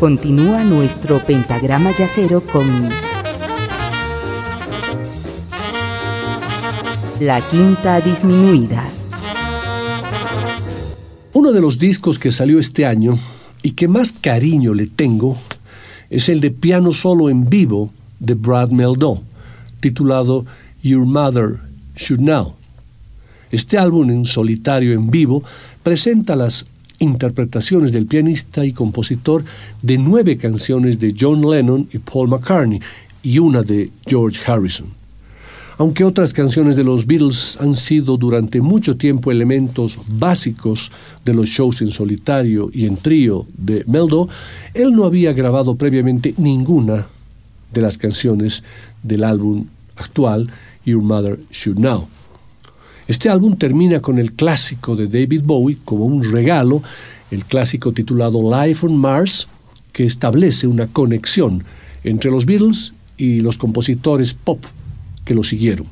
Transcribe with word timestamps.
Continúa 0.00 0.62
nuestro 0.62 1.24
pentagrama 1.24 1.90
yacero 1.96 2.42
con 2.42 2.66
La 7.18 7.40
Quinta 7.48 8.02
Disminuida. 8.02 8.86
Uno 11.32 11.50
de 11.50 11.62
los 11.62 11.78
discos 11.78 12.18
que 12.18 12.30
salió 12.30 12.60
este 12.60 12.84
año 12.84 13.18
y 13.62 13.70
que 13.70 13.88
más 13.88 14.12
cariño 14.12 14.74
le 14.74 14.86
tengo 14.86 15.38
es 16.10 16.28
el 16.28 16.42
de 16.42 16.50
piano 16.50 16.92
solo 16.92 17.30
en 17.30 17.48
vivo 17.48 17.90
de 18.20 18.34
Brad 18.34 18.72
Meldó, 18.72 19.22
titulado 19.80 20.44
Your 20.82 21.06
Mother 21.06 21.58
Should 21.96 22.20
Know. 22.20 22.54
Este 23.50 23.78
álbum 23.78 24.10
en 24.10 24.26
solitario 24.26 24.92
en 24.92 25.10
vivo 25.10 25.42
presenta 25.82 26.36
las 26.36 26.66
interpretaciones 26.98 27.92
del 27.92 28.06
pianista 28.06 28.64
y 28.64 28.72
compositor 28.72 29.44
de 29.82 29.98
nueve 29.98 30.36
canciones 30.36 30.98
de 30.98 31.14
John 31.18 31.42
Lennon 31.42 31.88
y 31.92 31.98
Paul 31.98 32.28
McCartney 32.28 32.80
y 33.22 33.38
una 33.38 33.62
de 33.62 33.90
George 34.06 34.40
Harrison. 34.46 34.86
Aunque 35.78 36.04
otras 36.04 36.32
canciones 36.32 36.74
de 36.74 36.84
los 36.84 37.06
Beatles 37.06 37.58
han 37.60 37.74
sido 37.74 38.16
durante 38.16 38.62
mucho 38.62 38.96
tiempo 38.96 39.30
elementos 39.30 39.98
básicos 40.08 40.90
de 41.24 41.34
los 41.34 41.50
shows 41.50 41.82
en 41.82 41.90
solitario 41.90 42.70
y 42.72 42.86
en 42.86 42.96
trío 42.96 43.46
de 43.58 43.84
Meldo, 43.86 44.28
él 44.72 44.94
no 44.94 45.04
había 45.04 45.34
grabado 45.34 45.74
previamente 45.74 46.34
ninguna 46.38 47.06
de 47.74 47.82
las 47.82 47.98
canciones 47.98 48.62
del 49.02 49.22
álbum 49.22 49.66
actual 49.96 50.48
Your 50.86 51.02
Mother 51.02 51.38
Should 51.50 51.78
Know. 51.78 52.08
Este 53.08 53.28
álbum 53.28 53.56
termina 53.56 54.00
con 54.00 54.18
el 54.18 54.32
clásico 54.32 54.96
de 54.96 55.06
David 55.06 55.42
Bowie 55.44 55.78
como 55.84 56.04
un 56.04 56.24
regalo, 56.24 56.82
el 57.30 57.44
clásico 57.44 57.92
titulado 57.92 58.40
Life 58.42 58.84
on 58.84 58.96
Mars, 58.96 59.46
que 59.92 60.04
establece 60.04 60.66
una 60.66 60.88
conexión 60.88 61.64
entre 62.02 62.30
los 62.30 62.46
Beatles 62.46 62.92
y 63.16 63.40
los 63.40 63.58
compositores 63.58 64.34
pop 64.34 64.64
que 65.24 65.34
lo 65.34 65.44
siguieron. 65.44 65.86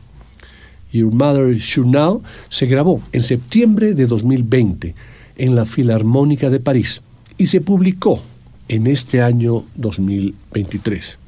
Your 0.93 1.13
Mother 1.13 1.57
Should 1.57 1.91
Know 1.91 2.23
se 2.49 2.67
grabó 2.67 3.01
en 3.13 3.23
septiembre 3.23 3.95
de 3.95 4.07
2020 4.07 4.95
en 5.37 5.55
la 5.55 5.67
Filarmónica 5.67 6.51
de 6.51 6.61
París 6.61 7.01
y 7.39 7.47
se 7.47 7.61
publicó 7.61 8.23
en 8.69 8.87
este 8.87 9.23
año 9.23 9.65
2023. 9.77 11.19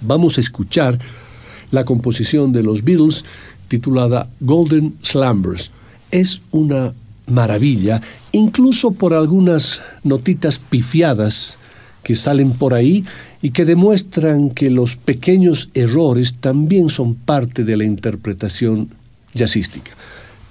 Vamos 0.00 0.38
a 0.38 0.40
escuchar 0.40 0.98
la 1.70 1.84
composición 1.84 2.52
de 2.52 2.62
los 2.62 2.84
Beatles 2.84 3.24
titulada 3.68 4.28
Golden 4.40 4.94
Slumbers. 5.02 5.70
Es 6.10 6.40
una 6.50 6.94
maravilla, 7.26 8.00
incluso 8.32 8.92
por 8.92 9.14
algunas 9.14 9.82
notitas 10.02 10.58
pifiadas 10.58 11.58
que 12.02 12.14
salen 12.14 12.52
por 12.52 12.74
ahí 12.74 13.04
y 13.42 13.50
que 13.50 13.64
demuestran 13.64 14.50
que 14.50 14.70
los 14.70 14.96
pequeños 14.96 15.68
errores 15.74 16.36
también 16.40 16.88
son 16.88 17.14
parte 17.14 17.64
de 17.64 17.76
la 17.76 17.84
interpretación 17.84 18.88
jazzística. 19.34 19.90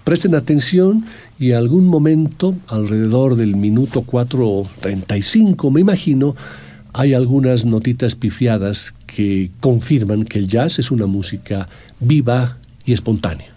Presten 0.03 0.35
atención 0.35 1.03
y 1.39 1.51
algún 1.51 1.85
momento, 1.85 2.55
alrededor 2.67 3.35
del 3.35 3.55
minuto 3.55 4.05
4.35, 4.05 5.71
me 5.71 5.81
imagino, 5.81 6.35
hay 6.93 7.13
algunas 7.13 7.65
notitas 7.65 8.15
pifiadas 8.15 8.93
que 9.05 9.51
confirman 9.59 10.23
que 10.23 10.39
el 10.39 10.47
jazz 10.47 10.79
es 10.79 10.91
una 10.91 11.07
música 11.07 11.67
viva, 11.99 12.57
y 12.87 12.93
espontánea. 12.93 13.51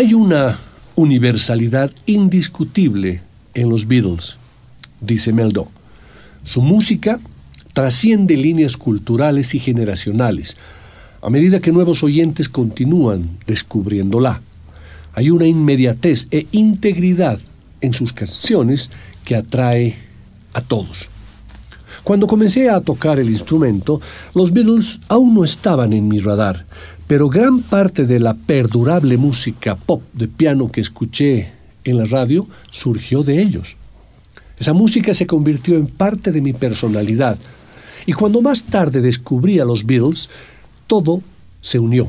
Hay 0.00 0.14
una 0.14 0.58
universalidad 0.96 1.90
indiscutible 2.06 3.20
en 3.52 3.68
los 3.68 3.86
Beatles, 3.86 4.38
dice 4.98 5.30
Meldo. 5.30 5.68
Su 6.42 6.62
música 6.62 7.20
trasciende 7.74 8.34
líneas 8.38 8.78
culturales 8.78 9.54
y 9.54 9.58
generacionales, 9.58 10.56
a 11.20 11.28
medida 11.28 11.60
que 11.60 11.70
nuevos 11.70 12.02
oyentes 12.02 12.48
continúan 12.48 13.28
descubriéndola. 13.46 14.40
Hay 15.12 15.28
una 15.28 15.44
inmediatez 15.44 16.28
e 16.30 16.46
integridad 16.50 17.38
en 17.82 17.92
sus 17.92 18.14
canciones 18.14 18.90
que 19.26 19.36
atrae 19.36 19.96
a 20.54 20.62
todos. 20.62 21.10
Cuando 22.04 22.26
comencé 22.26 22.70
a 22.70 22.80
tocar 22.80 23.18
el 23.18 23.30
instrumento, 23.30 24.00
los 24.34 24.52
Beatles 24.52 25.00
aún 25.08 25.34
no 25.34 25.44
estaban 25.44 25.92
en 25.92 26.08
mi 26.08 26.18
radar, 26.18 26.64
pero 27.06 27.28
gran 27.28 27.60
parte 27.60 28.06
de 28.06 28.18
la 28.18 28.34
perdurable 28.34 29.16
música 29.16 29.76
pop 29.76 30.02
de 30.12 30.28
piano 30.28 30.70
que 30.70 30.80
escuché 30.80 31.52
en 31.84 31.98
la 31.98 32.04
radio 32.04 32.46
surgió 32.70 33.22
de 33.22 33.42
ellos. 33.42 33.76
Esa 34.58 34.72
música 34.72 35.14
se 35.14 35.26
convirtió 35.26 35.76
en 35.76 35.86
parte 35.86 36.32
de 36.32 36.40
mi 36.40 36.52
personalidad, 36.52 37.38
y 38.06 38.12
cuando 38.12 38.40
más 38.40 38.64
tarde 38.64 39.00
descubrí 39.00 39.58
a 39.58 39.64
los 39.64 39.84
Beatles, 39.84 40.30
todo 40.86 41.22
se 41.60 41.78
unió. 41.78 42.08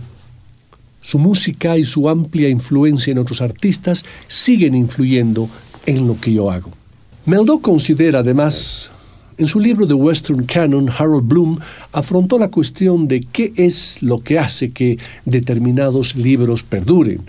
Su 1.02 1.20
música 1.20 1.78
y 1.78 1.84
su 1.84 2.08
amplia 2.08 2.48
influencia 2.48 3.12
en 3.12 3.18
otros 3.18 3.42
artistas 3.42 4.06
siguen 4.28 4.76
influyendo 4.76 5.50
en 5.86 6.08
lo 6.08 6.20
que 6.20 6.34
yo 6.34 6.52
hago. 6.52 6.72
Meldó 7.26 7.60
considera 7.60 8.20
además 8.20 8.92
en 9.42 9.48
su 9.48 9.60
libro 9.60 9.88
de 9.88 9.96
Western 9.96 10.46
Canon, 10.46 10.92
Harold 10.96 11.28
Bloom 11.28 11.58
afrontó 11.94 12.38
la 12.38 12.50
cuestión 12.50 13.08
de 13.08 13.22
qué 13.22 13.52
es 13.56 13.98
lo 14.04 14.20
que 14.20 14.38
hace 14.38 14.70
que 14.70 15.00
determinados 15.26 16.16
libros 16.16 16.62
perduren. 16.62 17.22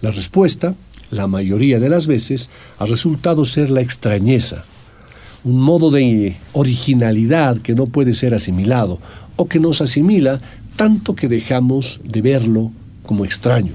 La 0.00 0.12
respuesta, 0.12 0.76
la 1.10 1.26
mayoría 1.26 1.80
de 1.80 1.88
las 1.88 2.06
veces, 2.06 2.50
ha 2.78 2.86
resultado 2.86 3.44
ser 3.44 3.68
la 3.68 3.80
extrañeza, 3.80 4.64
un 5.42 5.60
modo 5.60 5.90
de 5.90 6.36
originalidad 6.52 7.56
que 7.56 7.74
no 7.74 7.86
puede 7.86 8.14
ser 8.14 8.32
asimilado 8.32 9.00
o 9.34 9.48
que 9.48 9.58
nos 9.58 9.80
asimila 9.80 10.40
tanto 10.76 11.16
que 11.16 11.26
dejamos 11.26 11.98
de 12.04 12.22
verlo 12.22 12.70
como 13.02 13.24
extraño. 13.24 13.72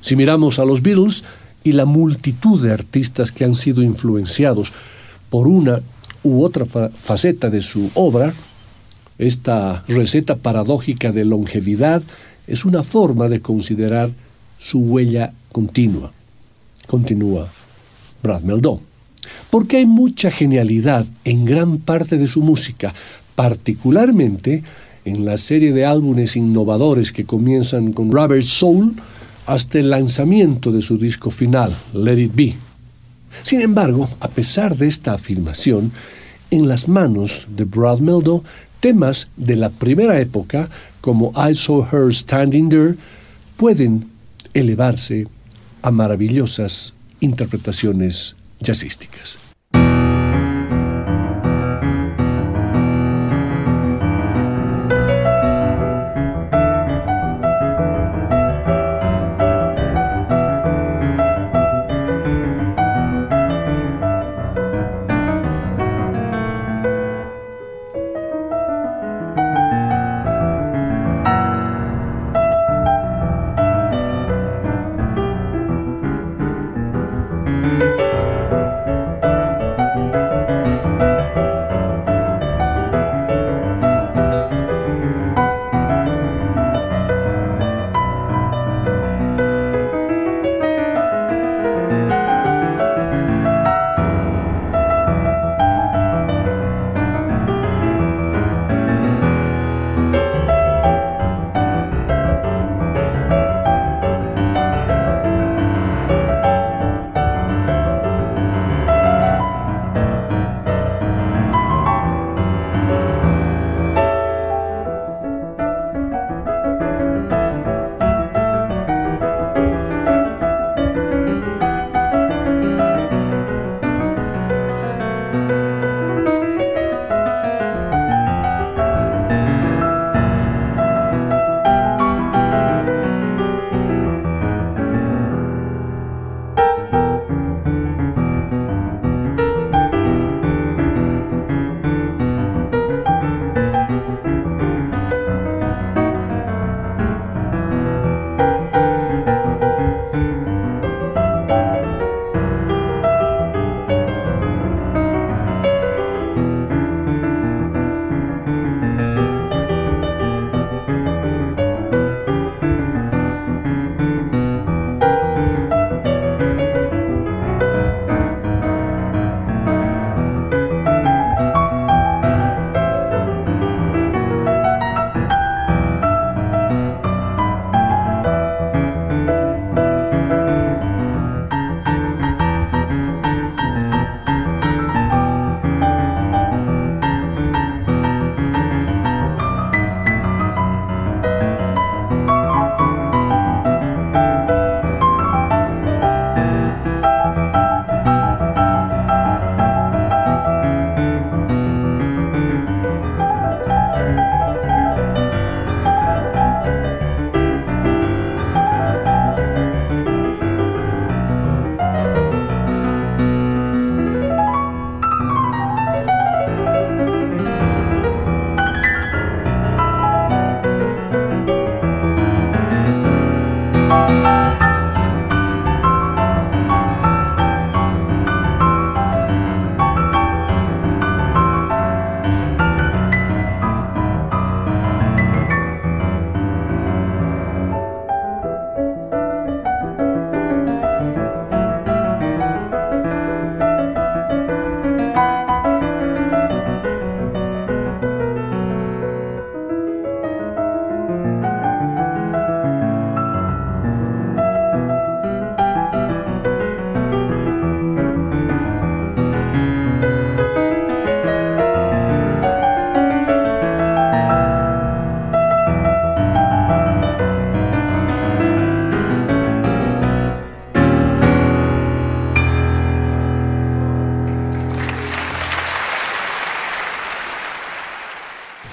Si 0.00 0.16
miramos 0.16 0.58
a 0.58 0.64
los 0.64 0.82
Beatles 0.82 1.22
y 1.62 1.70
la 1.70 1.84
multitud 1.84 2.60
de 2.60 2.72
artistas 2.72 3.30
que 3.30 3.44
han 3.44 3.54
sido 3.54 3.80
influenciados 3.80 4.72
por 5.30 5.46
una 5.46 5.80
u 6.24 6.42
otra 6.42 6.66
faceta 6.66 7.50
de 7.50 7.60
su 7.60 7.90
obra, 7.94 8.34
esta 9.18 9.84
receta 9.86 10.34
paradójica 10.36 11.12
de 11.12 11.24
longevidad 11.24 12.02
es 12.48 12.64
una 12.64 12.82
forma 12.82 13.28
de 13.28 13.40
considerar 13.40 14.10
su 14.58 14.80
huella 14.80 15.32
continua. 15.52 16.10
Continúa 16.86 17.48
Brad 18.22 18.42
Meldon. 18.42 18.80
Porque 19.50 19.76
hay 19.78 19.86
mucha 19.86 20.30
genialidad 20.30 21.06
en 21.24 21.44
gran 21.44 21.78
parte 21.78 22.18
de 22.18 22.26
su 22.26 22.42
música, 22.42 22.92
particularmente 23.34 24.62
en 25.04 25.24
la 25.24 25.36
serie 25.36 25.72
de 25.72 25.84
álbumes 25.84 26.36
innovadores 26.36 27.12
que 27.12 27.24
comienzan 27.24 27.92
con 27.92 28.10
Robert 28.10 28.44
Soul 28.44 28.94
hasta 29.46 29.78
el 29.78 29.90
lanzamiento 29.90 30.72
de 30.72 30.82
su 30.82 30.98
disco 30.98 31.30
final, 31.30 31.74
Let 31.92 32.18
It 32.18 32.34
Be. 32.34 32.54
Sin 33.42 33.60
embargo, 33.60 34.08
a 34.20 34.28
pesar 34.28 34.76
de 34.76 34.86
esta 34.86 35.14
afirmación, 35.14 35.92
en 36.50 36.68
las 36.68 36.88
manos 36.88 37.46
de 37.48 37.64
Brad 37.64 37.98
Meldo, 37.98 38.44
temas 38.80 39.28
de 39.36 39.56
la 39.56 39.70
primera 39.70 40.20
época, 40.20 40.68
como 41.00 41.32
I 41.36 41.54
Saw 41.54 41.86
Her 41.90 42.14
Standing 42.14 42.68
There, 42.68 42.94
pueden 43.56 44.10
elevarse 44.52 45.26
a 45.82 45.90
maravillosas 45.90 46.94
interpretaciones 47.20 48.36
jazzísticas. 48.60 49.38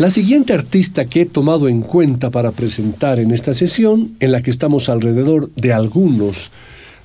La 0.01 0.09
siguiente 0.09 0.53
artista 0.53 1.05
que 1.05 1.21
he 1.21 1.25
tomado 1.27 1.67
en 1.67 1.83
cuenta 1.83 2.31
para 2.31 2.49
presentar 2.49 3.19
en 3.19 3.29
esta 3.29 3.53
sesión, 3.53 4.15
en 4.19 4.31
la 4.31 4.41
que 4.41 4.49
estamos 4.49 4.89
alrededor 4.89 5.51
de 5.53 5.73
algunos 5.73 6.49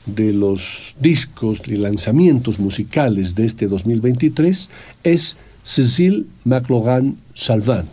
de 0.06 0.32
los 0.32 0.94
discos 0.98 1.60
y 1.66 1.76
lanzamientos 1.76 2.58
musicales 2.58 3.34
de 3.34 3.44
este 3.44 3.66
2023, 3.66 4.70
es 5.04 5.36
Cécile 5.62 6.24
McLaughlin 6.44 7.18
Salvin, 7.34 7.84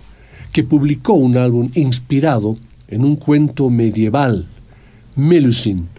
que 0.53 0.63
publicó 0.63 1.15
un 1.15 1.35
álbum 1.35 1.69
inspirado 1.75 2.55
en 2.87 3.03
un 3.03 3.17
cuento 3.17 3.69
medieval, 3.69 4.45
Melusine. 5.17 5.92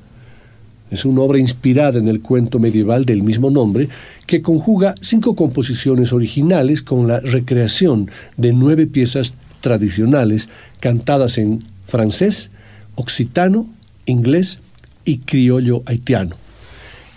Es 0.94 1.04
una 1.04 1.22
obra 1.22 1.40
inspirada 1.40 1.98
en 1.98 2.06
el 2.06 2.20
cuento 2.20 2.60
medieval 2.60 3.04
del 3.04 3.24
mismo 3.24 3.50
nombre 3.50 3.88
que 4.28 4.42
conjuga 4.42 4.94
cinco 5.00 5.34
composiciones 5.34 6.12
originales 6.12 6.82
con 6.82 7.08
la 7.08 7.18
recreación 7.18 8.12
de 8.36 8.52
nueve 8.52 8.86
piezas 8.86 9.34
tradicionales 9.60 10.48
cantadas 10.78 11.36
en 11.38 11.64
francés, 11.84 12.52
occitano, 12.94 13.66
inglés 14.06 14.60
y 15.04 15.18
criollo 15.18 15.82
haitiano. 15.86 16.36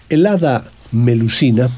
El 0.09 0.25
hada 0.25 0.65
Melusina, 0.91 1.69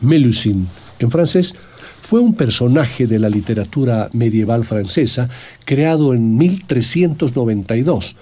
Melusine 0.00 0.66
en 0.98 1.12
francés, 1.12 1.54
fue 2.00 2.18
un 2.18 2.34
personaje 2.34 3.06
de 3.06 3.20
la 3.20 3.28
literatura 3.28 4.08
medieval 4.12 4.64
francesa 4.64 5.28
creado 5.64 6.14
en 6.14 6.36
1392 6.36 8.16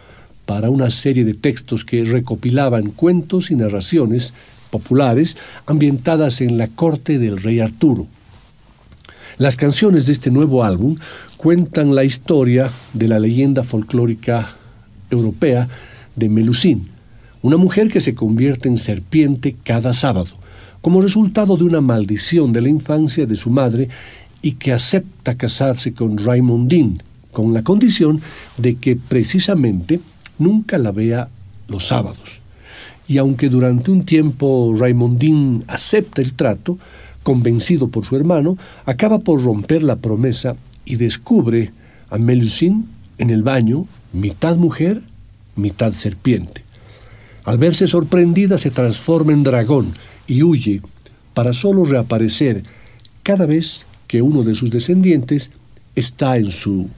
para 0.52 0.68
una 0.68 0.90
serie 0.90 1.24
de 1.24 1.32
textos 1.32 1.82
que 1.82 2.04
recopilaban 2.04 2.90
cuentos 2.90 3.50
y 3.50 3.56
narraciones 3.56 4.34
populares 4.68 5.38
ambientadas 5.64 6.42
en 6.42 6.58
la 6.58 6.68
corte 6.68 7.18
del 7.18 7.42
rey 7.42 7.60
Arturo. 7.60 8.06
Las 9.38 9.56
canciones 9.56 10.04
de 10.04 10.12
este 10.12 10.30
nuevo 10.30 10.62
álbum 10.62 10.98
cuentan 11.38 11.94
la 11.94 12.04
historia 12.04 12.70
de 12.92 13.08
la 13.08 13.18
leyenda 13.18 13.64
folclórica 13.64 14.54
europea 15.10 15.70
de 16.16 16.28
Melusine, 16.28 16.82
una 17.40 17.56
mujer 17.56 17.88
que 17.88 18.02
se 18.02 18.14
convierte 18.14 18.68
en 18.68 18.76
serpiente 18.76 19.56
cada 19.64 19.94
sábado, 19.94 20.34
como 20.82 21.00
resultado 21.00 21.56
de 21.56 21.64
una 21.64 21.80
maldición 21.80 22.52
de 22.52 22.60
la 22.60 22.68
infancia 22.68 23.24
de 23.24 23.38
su 23.38 23.48
madre 23.48 23.88
y 24.42 24.52
que 24.52 24.74
acepta 24.74 25.34
casarse 25.34 25.94
con 25.94 26.18
Raimondine, 26.18 26.98
con 27.30 27.54
la 27.54 27.62
condición 27.62 28.20
de 28.58 28.74
que 28.74 28.96
precisamente 28.96 29.98
nunca 30.38 30.78
la 30.78 30.92
vea 30.92 31.28
los 31.68 31.86
sábados 31.86 32.42
y 33.12 33.18
aunque 33.18 33.48
durante 33.48 33.90
un 33.90 34.04
tiempo 34.04 34.74
Raimondín 34.74 35.64
acepta 35.66 36.22
el 36.22 36.32
trato, 36.32 36.78
convencido 37.22 37.88
por 37.88 38.04
su 38.04 38.16
hermano, 38.16 38.56
acaba 38.84 39.18
por 39.18 39.42
romper 39.42 39.82
la 39.82 39.96
promesa 39.96 40.56
y 40.84 40.96
descubre 40.96 41.72
a 42.08 42.16
Melusine 42.18 42.84
en 43.18 43.28
el 43.28 43.42
baño, 43.42 43.86
mitad 44.14 44.56
mujer, 44.56 45.02
mitad 45.56 45.92
serpiente. 45.92 46.62
Al 47.44 47.58
verse 47.58 47.86
sorprendida 47.86 48.56
se 48.56 48.70
transforma 48.70 49.32
en 49.32 49.42
dragón 49.42 49.94
y 50.26 50.42
huye 50.42 50.80
para 51.34 51.52
solo 51.52 51.84
reaparecer 51.84 52.64
cada 53.22 53.46
vez 53.46 53.84
que 54.06 54.22
uno 54.22 54.42
de 54.42 54.54
sus 54.54 54.70
descendientes 54.70 55.50
está 55.94 56.38
en 56.38 56.50
su 56.50 56.88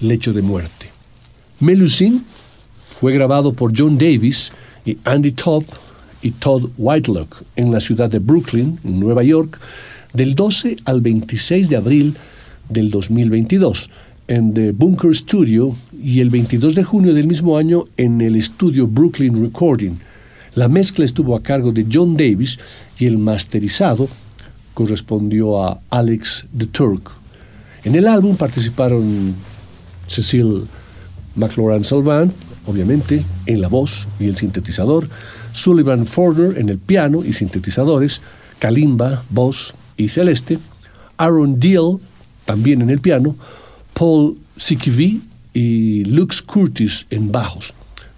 lecho 0.00 0.32
de 0.32 0.42
muerte. 0.42 0.86
Melusine 1.60 2.20
fue 2.98 3.12
grabado 3.12 3.52
por 3.52 3.72
John 3.76 3.98
Davis 3.98 4.52
y 4.86 4.96
Andy 5.04 5.32
Top 5.32 5.64
y 6.22 6.30
Todd 6.30 6.70
Whitelock 6.78 7.42
en 7.54 7.70
la 7.70 7.80
ciudad 7.80 8.08
de 8.08 8.20
Brooklyn, 8.20 8.78
Nueva 8.82 9.22
York, 9.22 9.60
del 10.14 10.34
12 10.34 10.78
al 10.86 11.02
26 11.02 11.68
de 11.68 11.76
abril 11.76 12.16
del 12.70 12.90
2022 12.90 13.90
en 14.28 14.54
The 14.54 14.72
Bunker 14.72 15.14
Studio 15.14 15.76
y 16.02 16.20
el 16.20 16.30
22 16.30 16.74
de 16.74 16.84
junio 16.84 17.12
del 17.12 17.26
mismo 17.26 17.58
año 17.58 17.84
en 17.98 18.20
el 18.22 18.34
estudio 18.34 18.86
Brooklyn 18.86 19.42
Recording. 19.42 19.98
La 20.54 20.68
mezcla 20.68 21.04
estuvo 21.04 21.36
a 21.36 21.42
cargo 21.42 21.72
de 21.72 21.86
John 21.92 22.16
Davis 22.16 22.58
y 22.98 23.04
el 23.04 23.18
masterizado 23.18 24.08
correspondió 24.72 25.62
a 25.62 25.80
Alex 25.90 26.46
the 26.56 26.66
Turk. 26.66 27.10
En 27.84 27.94
el 27.94 28.06
álbum 28.08 28.36
participaron 28.36 29.34
Cecil 30.06 30.66
McLaurin 31.34 31.84
Salvant, 31.84 32.32
obviamente, 32.66 33.24
en 33.46 33.60
la 33.60 33.68
voz 33.68 34.06
y 34.18 34.26
el 34.26 34.36
sintetizador, 34.36 35.08
Sullivan 35.52 36.06
Forder 36.06 36.58
en 36.58 36.68
el 36.68 36.78
piano 36.78 37.24
y 37.24 37.32
sintetizadores, 37.32 38.20
Kalimba, 38.58 39.22
voz 39.30 39.74
y 39.96 40.08
celeste, 40.08 40.58
Aaron 41.16 41.58
Deal 41.58 41.98
también 42.44 42.82
en 42.82 42.90
el 42.90 43.00
piano, 43.00 43.36
Paul 43.94 44.36
Sikivi 44.56 45.22
y 45.54 46.04
Lux 46.04 46.42
Curtis 46.42 47.06
en 47.10 47.32
bajos, 47.32 47.72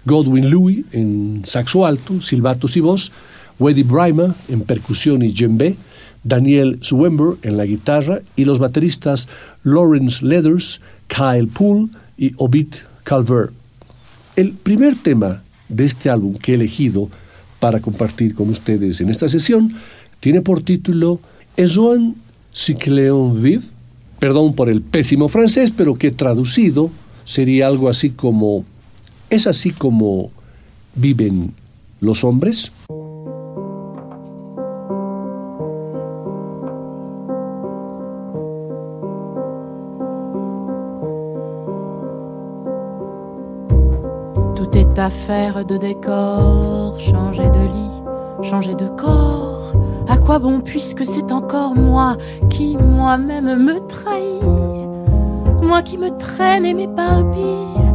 Godwin 0.05 0.49
Louis 0.49 0.85
en 0.91 1.43
saxo 1.45 1.85
alto, 1.85 2.21
silbatos 2.21 2.75
y 2.77 2.81
voz, 2.81 3.11
Weddy 3.59 3.83
Bryma 3.83 4.35
en 4.47 4.61
percusión 4.61 5.21
y 5.21 5.31
djembe, 5.31 5.75
Daniel 6.23 6.79
Swember 6.81 7.37
en 7.43 7.57
la 7.57 7.65
guitarra 7.65 8.21
y 8.35 8.45
los 8.45 8.59
bateristas 8.59 9.27
Lawrence 9.63 10.25
Leathers, 10.25 10.81
Kyle 11.07 11.47
Poole 11.47 11.87
y 12.17 12.33
Obit 12.37 12.77
Calvert. 13.03 13.58
El 14.35 14.53
primer 14.53 14.95
tema 14.95 15.43
de 15.67 15.85
este 15.85 16.09
álbum 16.09 16.35
que 16.35 16.51
he 16.51 16.55
elegido 16.55 17.09
para 17.59 17.79
compartir 17.79 18.33
con 18.33 18.49
ustedes 18.49 19.01
en 19.01 19.09
esta 19.09 19.27
sesión 19.29 19.75
tiene 20.19 20.41
por 20.41 20.63
título 20.63 21.19
Ezoan 21.57 22.15
Cycleon 22.55 23.41
Vive, 23.41 23.63
perdón 24.19 24.53
por 24.53 24.69
el 24.69 24.81
pésimo 24.81 25.29
francés, 25.29 25.71
pero 25.75 25.95
que 25.95 26.11
traducido 26.11 26.89
sería 27.25 27.67
algo 27.67 27.89
así 27.89 28.09
como 28.11 28.65
¿Es 29.29 29.45
así 29.45 29.71
como 29.71 30.31
viven 30.95 31.53
los 32.01 32.23
hombres? 32.23 32.71
Affaire 45.09 45.65
de 45.65 45.75
décor, 45.75 46.99
changer 46.99 47.49
de 47.49 47.65
lit, 47.73 48.47
changer 48.47 48.75
de 48.75 48.87
corps. 48.89 49.73
À 50.07 50.17
quoi 50.17 50.37
bon 50.37 50.61
puisque 50.61 51.03
c'est 51.03 51.31
encore 51.31 51.73
moi 51.73 52.13
qui 52.51 52.77
moi-même 52.77 53.55
me 53.55 53.79
trahis, 53.87 54.45
moi 55.63 55.81
qui 55.81 55.97
me 55.97 56.11
traîne 56.11 56.63
et 56.63 56.75
m'éparpille, 56.75 57.87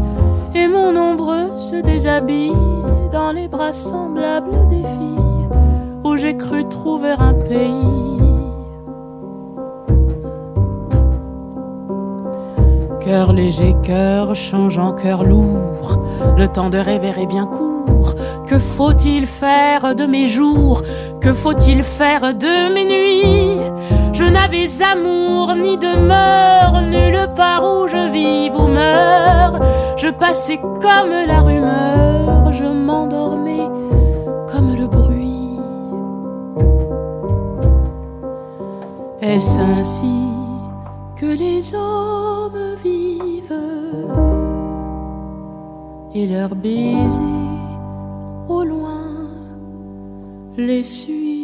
et 0.56 0.66
mon 0.66 0.96
ombre 0.96 1.56
se 1.56 1.76
déshabille 1.76 2.50
dans 3.12 3.30
les 3.30 3.46
bras 3.46 3.72
semblables 3.72 4.68
des 4.68 4.82
filles 4.82 5.48
où 6.02 6.16
j'ai 6.16 6.36
cru 6.36 6.68
trouver 6.68 7.14
un 7.16 7.34
pays. 7.34 8.13
Cœur 13.04 13.34
léger, 13.34 13.74
cœur 13.82 14.34
changeant, 14.34 14.92
cœur 14.92 15.24
lourd, 15.24 15.98
le 16.38 16.48
temps 16.48 16.70
de 16.70 16.78
rêver 16.78 17.12
est 17.20 17.26
bien 17.26 17.44
court. 17.44 18.14
Que 18.46 18.58
faut-il 18.58 19.26
faire 19.26 19.94
de 19.94 20.06
mes 20.06 20.26
jours? 20.26 20.80
Que 21.20 21.34
faut-il 21.34 21.82
faire 21.82 22.32
de 22.32 22.72
mes 22.72 22.86
nuits? 22.86 23.60
Je 24.14 24.24
n'avais 24.24 24.82
amour 24.82 25.54
ni 25.54 25.76
demeure, 25.76 26.80
nulle 26.80 27.28
part 27.36 27.62
où 27.62 27.88
je 27.88 28.10
vive 28.10 28.56
ou 28.56 28.68
meurs. 28.68 29.60
Je 29.98 30.08
passais 30.08 30.56
comme 30.56 31.12
la 31.26 31.40
rumeur, 31.40 32.52
je 32.52 32.64
m'endormais 32.64 33.68
comme 34.50 34.74
le 34.74 34.86
bruit. 34.86 35.58
Est-ce 39.20 39.58
ainsi? 39.58 40.43
Que 41.16 41.26
les 41.26 41.74
hommes 41.74 42.76
vivent 42.82 43.54
et 46.14 46.26
leurs 46.26 46.54
baisers 46.54 47.20
au 48.48 48.64
loin 48.64 49.02
les 50.56 50.84
suivent. 50.84 51.34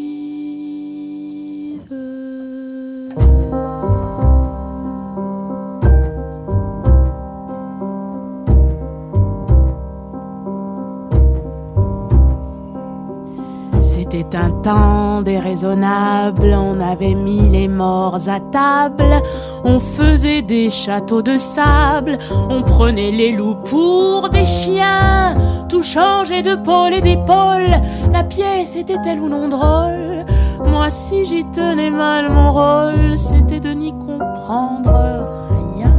C'était 13.81 14.37
un 14.37 14.51
temps 14.63 15.23
déraisonnable, 15.23 16.53
on 16.55 16.81
avait 16.81 17.15
mis 17.15 17.49
les 17.49 17.69
morts 17.69 18.29
à 18.29 18.41
table, 18.41 19.23
on 19.65 19.81
faisait 19.81 20.43
des 20.43 20.71
châteaux 20.71 21.23
de 21.23 21.37
sable, 21.39 22.19
on 22.49 22.63
prenait 22.63 23.11
les 23.11 23.33
loups 23.33 23.57
pour 23.57 24.29
des 24.31 24.47
chiens, 24.47 25.37
tout 25.69 25.83
changeait 25.83 26.43
de 26.43 26.55
pôle 26.55 26.95
et 26.95 27.01
d'épaule, 27.01 27.75
la 28.13 28.25
pièce 28.25 28.77
était-elle 28.77 29.21
ou 29.21 29.29
non 29.29 29.49
drôle 29.49 30.25
Moi 30.67 30.91
si 30.91 31.25
j'y 31.25 31.45
tenais 31.51 31.91
mal 31.91 32.31
mon 32.31 32.53
rôle, 32.53 33.19
c'était 33.19 33.61
de 33.61 33.71
n'y 33.71 33.93
comprendre 33.93 35.29
rien. 35.77 35.93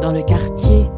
Dans 0.00 0.12
le 0.12 0.22
quartier, 0.22 0.89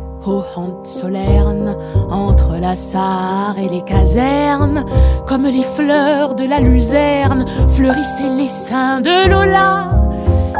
Hohenzollern, 0.57 1.77
entre 2.11 2.57
la 2.57 2.75
Sarre 2.75 3.59
et 3.59 3.69
les 3.69 3.83
casernes, 3.83 4.85
comme 5.27 5.45
les 5.45 5.62
fleurs 5.62 6.35
de 6.35 6.45
la 6.45 6.61
luzerne, 6.61 7.45
fleurissaient 7.69 8.37
les 8.37 8.49
seins 8.49 9.01
de 9.01 9.29
Lola. 9.29 9.91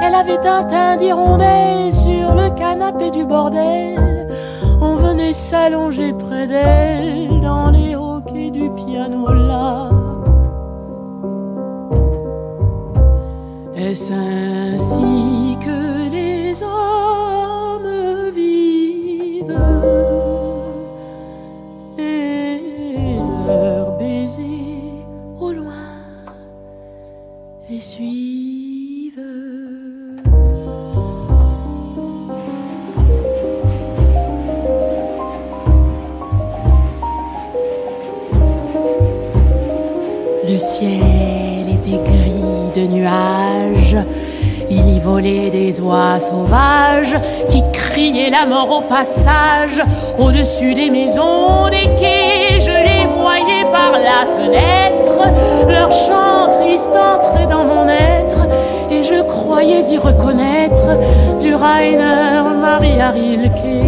Elle 0.01 0.15
avait 0.15 0.47
un 0.47 0.65
teint 0.65 0.97
d'hirondelle 0.97 1.93
sur 1.93 2.35
le 2.35 2.51
canapé 2.57 3.11
du 3.11 3.25
bordel. 3.25 4.29
On 4.81 4.97
venait 4.97 5.33
s'allonger 5.33 6.13
près 6.13 6.47
d'elle 6.47 7.41
dans 7.41 7.71
les 7.71 7.95
hoquets 7.95 8.51
du 8.51 8.69
piano 8.71 9.33
là. 9.33 9.91
Est-ce 13.77 14.13
ainsi 14.13 15.32
Des 45.33 45.81
oies 45.81 46.21
sauvages 46.21 47.17
qui 47.51 47.63
criaient 47.73 48.29
la 48.29 48.45
mort 48.45 48.71
au 48.71 48.81
passage. 48.83 49.83
Au-dessus 50.19 50.75
des 50.75 50.91
maisons, 50.91 51.71
des 51.71 51.89
quais, 51.99 52.61
je 52.61 52.69
les 52.69 53.07
voyais 53.07 53.65
par 53.73 53.93
la 53.93 54.27
fenêtre. 54.37 55.23
Leur 55.69 55.91
chant 55.91 56.61
triste 56.61 56.91
entrait 56.91 57.47
dans 57.47 57.65
mon 57.65 57.89
être 57.89 58.47
et 58.91 59.03
je 59.03 59.23
croyais 59.23 59.81
y 59.91 59.97
reconnaître 59.97 60.99
du 61.41 61.55
Rainer 61.55 62.43
Maria 62.61 63.11
Rilke. 63.11 63.82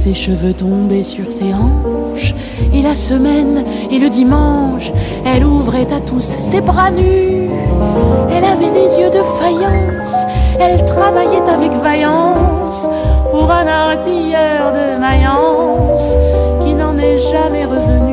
Ses 0.00 0.14
cheveux 0.14 0.54
tombaient 0.54 1.02
sur 1.02 1.30
ses 1.30 1.52
hanches, 1.52 2.34
et 2.72 2.80
la 2.80 2.96
semaine 2.96 3.62
et 3.90 3.98
le 3.98 4.08
dimanche, 4.08 4.90
elle 5.26 5.44
ouvrait 5.44 5.92
à 5.92 6.00
tous 6.00 6.22
ses 6.22 6.62
bras 6.62 6.90
nus. 6.90 7.50
Elle 8.30 8.44
avait 8.44 8.70
des 8.70 8.98
yeux 8.98 9.10
de 9.10 9.20
faïence, 9.38 10.24
elle 10.58 10.82
travaillait 10.86 11.46
avec 11.46 11.72
vaillance 11.82 12.88
pour 13.30 13.50
un 13.50 13.66
artilleur 13.66 14.72
de 14.72 14.98
Mayence 14.98 16.16
qui 16.62 16.72
n'en 16.72 16.96
est 16.96 17.18
jamais 17.30 17.66
revenu. 17.66 18.09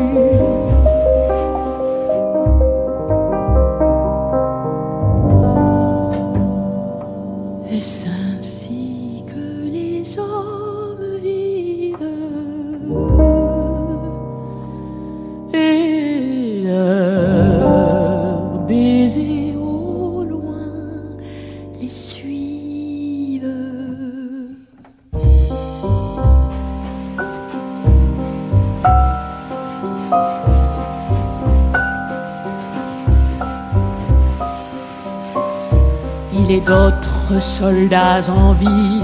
D'autres 36.67 37.41
soldats 37.41 38.29
en 38.29 38.51
ville, 38.51 39.03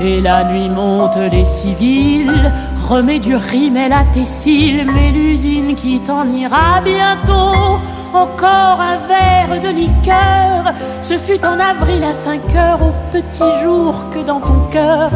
et 0.00 0.20
la 0.20 0.44
nuit 0.44 0.70
monte 0.70 1.18
les 1.30 1.44
civils. 1.44 2.52
Remets 2.88 3.18
du 3.18 3.36
rimel 3.36 3.92
à 3.92 4.04
tes 4.12 4.24
cils, 4.24 4.86
mais 4.86 5.10
l'usine 5.10 5.74
qui 5.74 6.00
t'en 6.00 6.26
ira 6.26 6.80
bientôt. 6.82 7.78
Encore 8.14 8.80
un 8.80 8.98
verre 9.08 9.60
de 9.60 9.68
liqueur, 9.68 10.72
ce 11.02 11.18
fut 11.18 11.44
en 11.44 11.58
avril 11.58 12.02
à 12.04 12.12
5 12.12 12.40
heures, 12.54 12.80
au 12.80 12.92
petit 13.12 13.62
jour 13.62 13.94
que 14.12 14.24
dans 14.24 14.40
ton 14.40 14.60
cœur, 14.70 15.10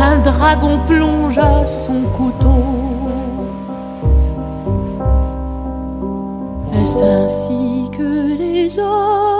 un 0.00 0.18
dragon 0.18 0.78
plongea 0.88 1.64
son 1.64 2.02
couteau. 2.16 2.64
Est-ce 6.80 7.04
ainsi 7.04 7.90
que 7.96 8.36
les 8.36 8.78
hommes 8.78 9.39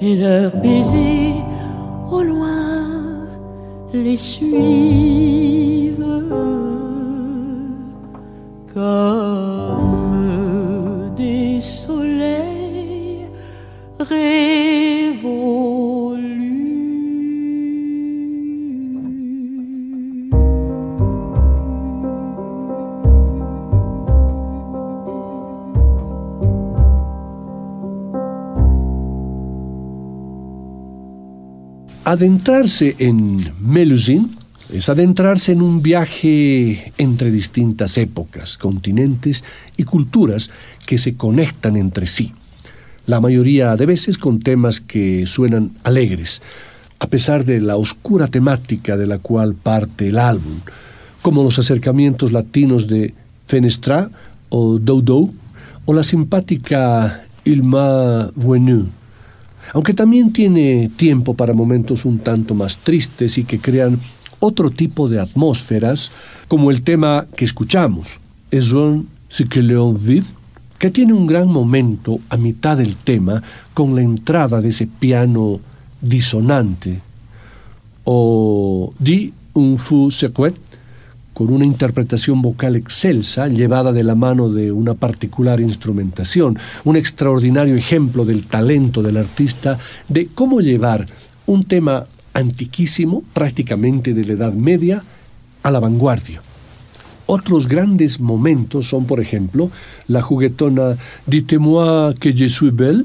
et 0.00 0.16
leurs 0.16 0.56
baisers 0.56 1.44
au 2.10 2.22
loin 2.22 2.86
les 3.92 4.16
suivent 4.16 5.94
comme 8.72 9.94
des 11.16 11.60
soleils 11.60 13.28
Adentrarse 32.14 32.94
en 33.00 33.40
Melusine 33.58 34.28
es 34.72 34.88
adentrarse 34.88 35.50
en 35.50 35.60
un 35.62 35.82
viaje 35.82 36.92
entre 36.96 37.32
distintas 37.32 37.98
épocas, 37.98 38.56
continentes 38.56 39.42
y 39.76 39.82
culturas 39.82 40.48
que 40.86 40.96
se 40.96 41.16
conectan 41.16 41.76
entre 41.76 42.06
sí. 42.06 42.32
La 43.06 43.20
mayoría 43.20 43.74
de 43.74 43.86
veces 43.86 44.16
con 44.16 44.38
temas 44.38 44.80
que 44.80 45.26
suenan 45.26 45.72
alegres, 45.82 46.40
a 47.00 47.08
pesar 47.08 47.44
de 47.44 47.60
la 47.60 47.76
oscura 47.76 48.28
temática 48.28 48.96
de 48.96 49.08
la 49.08 49.18
cual 49.18 49.56
parte 49.56 50.10
el 50.10 50.20
álbum, 50.20 50.60
como 51.20 51.42
los 51.42 51.58
acercamientos 51.58 52.30
latinos 52.30 52.86
de 52.86 53.12
Fenestra 53.48 54.08
o 54.50 54.78
Dodo 54.78 55.30
o 55.84 55.92
la 55.92 56.04
simpática 56.04 57.24
Ilma 57.44 58.30
Vuenu 58.36 59.03
aunque 59.72 59.94
también 59.94 60.32
tiene 60.32 60.90
tiempo 60.96 61.34
para 61.34 61.54
momentos 61.54 62.04
un 62.04 62.18
tanto 62.18 62.54
más 62.54 62.78
tristes 62.78 63.38
y 63.38 63.44
que 63.44 63.58
crean 63.58 63.98
otro 64.40 64.70
tipo 64.70 65.08
de 65.08 65.20
atmósferas, 65.20 66.10
como 66.48 66.70
el 66.70 66.82
tema 66.82 67.26
que 67.36 67.44
escuchamos, 67.44 68.20
Es 68.50 68.72
un 68.72 69.08
ce 69.28 69.48
que 69.48 70.90
tiene 70.90 71.12
un 71.12 71.26
gran 71.26 71.48
momento 71.48 72.20
a 72.28 72.36
mitad 72.36 72.76
del 72.76 72.94
tema 72.94 73.42
con 73.72 73.94
la 73.94 74.02
entrada 74.02 74.60
de 74.60 74.68
ese 74.68 74.86
piano 74.86 75.60
disonante, 76.00 77.00
o 78.04 78.92
Di 78.98 79.32
un 79.54 79.78
fou 79.78 80.10
secret, 80.10 80.54
con 81.34 81.52
una 81.52 81.66
interpretación 81.66 82.40
vocal 82.40 82.76
excelsa 82.76 83.48
llevada 83.48 83.92
de 83.92 84.04
la 84.04 84.14
mano 84.14 84.48
de 84.48 84.72
una 84.72 84.94
particular 84.94 85.60
instrumentación, 85.60 86.58
un 86.84 86.96
extraordinario 86.96 87.74
ejemplo 87.74 88.24
del 88.24 88.46
talento 88.46 89.02
del 89.02 89.18
artista 89.18 89.78
de 90.08 90.28
cómo 90.28 90.60
llevar 90.60 91.06
un 91.46 91.64
tema 91.64 92.04
antiquísimo, 92.32 93.22
prácticamente 93.32 94.14
de 94.14 94.24
la 94.24 94.32
Edad 94.32 94.54
Media, 94.54 95.02
a 95.62 95.70
la 95.70 95.80
vanguardia. 95.80 96.40
Otros 97.26 97.68
grandes 97.68 98.20
momentos 98.20 98.88
son, 98.88 99.06
por 99.06 99.18
ejemplo, 99.18 99.70
la 100.08 100.20
juguetona 100.22 100.96
Dites-moi 101.26 102.14
que 102.20 102.32
je 102.32 102.48
suis 102.48 102.74
belle, 102.74 103.04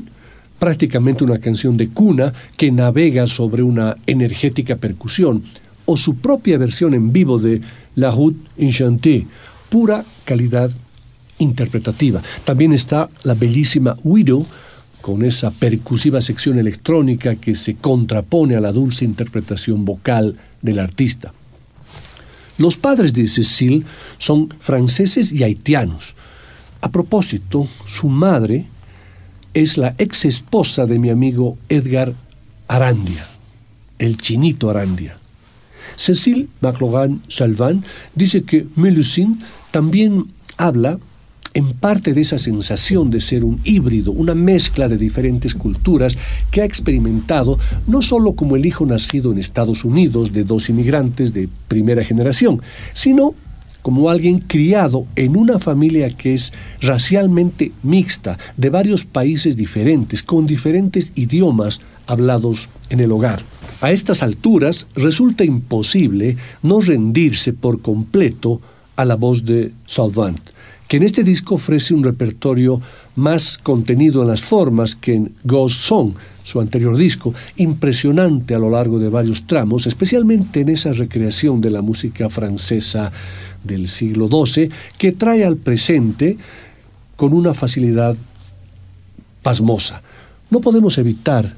prácticamente 0.59 1.23
una 1.23 1.39
canción 1.39 1.77
de 1.77 1.87
cuna 1.87 2.33
que 2.57 2.69
navega 2.69 3.27
sobre 3.27 3.63
una 3.63 3.95
energética 4.05 4.75
percusión, 4.75 5.43
o 5.85 5.95
su 5.97 6.17
propia 6.17 6.57
versión 6.57 6.93
en 6.93 7.11
vivo 7.13 7.39
de 7.39 7.61
La 7.95 8.11
Route 8.11 8.39
Enchantée, 8.57 9.27
pura 9.69 10.03
calidad 10.25 10.71
interpretativa. 11.39 12.21
También 12.43 12.73
está 12.73 13.09
la 13.23 13.33
bellísima 13.33 13.95
Widow, 14.03 14.45
con 15.01 15.23
esa 15.23 15.51
percusiva 15.51 16.21
sección 16.21 16.59
electrónica 16.59 17.35
que 17.35 17.55
se 17.55 17.75
contrapone 17.75 18.55
a 18.55 18.59
la 18.59 18.71
dulce 18.71 19.05
interpretación 19.05 19.85
vocal 19.85 20.37
del 20.61 20.79
artista. 20.79 21.33
Los 22.57 22.75
padres 22.75 23.13
de 23.13 23.27
Cecil 23.27 23.85
son 24.17 24.49
franceses 24.59 25.31
y 25.31 25.43
haitianos. 25.43 26.15
A 26.81 26.91
propósito, 26.91 27.67
su 27.85 28.09
madre 28.09 28.65
es 29.53 29.77
la 29.77 29.95
ex 29.97 30.25
esposa 30.25 30.85
de 30.85 30.99
mi 30.99 31.09
amigo 31.09 31.57
Edgar 31.69 32.13
Arandia, 32.67 33.25
el 33.97 34.17
chinito 34.17 34.69
Arandia. 34.69 35.15
Cecil 35.99 36.47
McLogan 36.61 37.21
Salvan 37.27 37.83
dice 38.15 38.43
que 38.43 38.65
Melusine 38.77 39.35
también 39.71 40.27
habla 40.57 40.97
en 41.53 41.73
parte 41.73 42.13
de 42.13 42.21
esa 42.21 42.37
sensación 42.37 43.09
de 43.09 43.19
ser 43.19 43.43
un 43.43 43.59
híbrido, 43.65 44.13
una 44.13 44.33
mezcla 44.33 44.87
de 44.87 44.97
diferentes 44.97 45.53
culturas 45.53 46.17
que 46.51 46.61
ha 46.61 46.65
experimentado 46.65 47.59
no 47.85 48.01
solo 48.01 48.33
como 48.33 48.55
el 48.55 48.65
hijo 48.65 48.85
nacido 48.85 49.31
en 49.31 49.39
Estados 49.39 49.83
Unidos 49.83 50.31
de 50.31 50.45
dos 50.45 50.69
inmigrantes 50.69 51.33
de 51.33 51.49
primera 51.67 52.05
generación, 52.05 52.61
sino 52.93 53.35
como 53.81 54.09
alguien 54.09 54.39
criado 54.39 55.05
en 55.17 55.35
una 55.35 55.59
familia 55.59 56.09
que 56.15 56.33
es 56.33 56.53
racialmente 56.79 57.73
mixta, 57.83 58.37
de 58.55 58.69
varios 58.69 59.03
países 59.03 59.57
diferentes, 59.57 60.23
con 60.23 60.45
diferentes 60.45 61.11
idiomas 61.15 61.81
hablados 62.07 62.69
en 62.89 63.01
el 63.01 63.11
hogar. 63.11 63.41
A 63.81 63.91
estas 63.91 64.23
alturas 64.23 64.87
resulta 64.95 65.45
imposible 65.45 66.37
no 66.63 66.81
rendirse 66.81 67.53
por 67.53 67.81
completo 67.81 68.61
a 68.95 69.05
la 69.05 69.15
voz 69.15 69.45
de 69.45 69.71
Salvant 69.85 70.41
que 70.89 70.97
en 70.97 71.03
este 71.03 71.23
disco 71.23 71.55
ofrece 71.55 71.93
un 71.93 72.03
repertorio 72.03 72.81
más 73.15 73.59
contenido 73.59 74.23
en 74.23 74.27
las 74.27 74.41
formas 74.41 74.95
que 74.95 75.13
en 75.13 75.35
Ghost 75.43 75.81
Song, 75.81 76.13
su 76.43 76.59
anterior 76.59 76.97
disco, 76.97 77.31
impresionante 77.57 78.55
a 78.55 78.59
lo 78.59 78.71
largo 78.71 78.97
de 78.97 79.07
varios 79.07 79.45
tramos, 79.45 79.85
especialmente 79.85 80.61
en 80.61 80.69
esa 80.69 80.91
recreación 80.91 81.61
de 81.61 81.69
la 81.69 81.83
música 81.83 82.27
francesa 82.31 83.11
del 83.63 83.87
siglo 83.87 84.27
XII, 84.29 84.71
que 84.97 85.11
trae 85.11 85.45
al 85.45 85.57
presente 85.57 86.37
con 87.15 87.33
una 87.33 87.53
facilidad 87.53 88.15
pasmosa. 89.43 90.01
No 90.49 90.59
podemos 90.59 90.97
evitar 90.97 91.53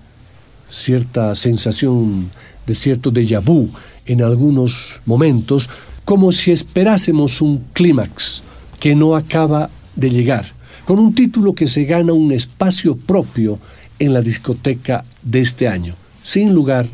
cierta 0.72 1.36
sensación 1.36 2.32
de 2.66 2.76
cierto 2.76 3.12
déjà 3.12 3.40
vu 3.40 3.70
en 4.06 4.22
algunos 4.22 5.00
momentos, 5.06 5.70
como 6.06 6.32
si 6.32 6.52
esperásemos 6.52 7.42
un 7.42 7.64
clímax 7.74 8.42
que 8.80 8.96
no 8.96 9.16
acaba 9.16 9.70
de 9.96 10.10
llegar, 10.10 10.46
con 10.86 11.00
un 11.00 11.14
título 11.14 11.54
que 11.54 11.68
se 11.68 11.86
gana 11.86 12.14
un 12.14 12.32
espacio 12.32 12.96
propio 12.96 13.60
en 14.00 14.14
la 14.14 14.22
discoteca 14.22 15.06
de 15.22 15.42
este 15.42 15.68
año, 15.68 15.96
sin 16.24 16.54
lugar 16.54 16.88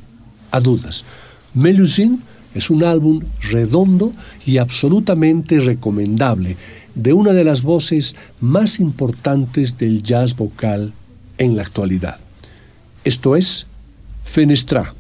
a 0.52 0.60
dudas. 0.60 1.06
Melusine 1.54 2.20
es 2.54 2.70
un 2.70 2.84
álbum 2.84 3.22
redondo 3.52 4.12
y 4.46 4.58
absolutamente 4.58 5.60
recomendable 5.60 6.58
de 6.96 7.14
una 7.14 7.34
de 7.34 7.44
las 7.44 7.62
voces 7.62 8.16
más 8.42 8.80
importantes 8.80 9.78
del 9.78 10.02
jazz 10.02 10.36
vocal 10.36 10.94
en 11.38 11.56
la 11.56 11.62
actualidad. 11.62 12.20
Esto 13.04 13.36
es 13.36 13.67
Fenestra. 14.28 14.94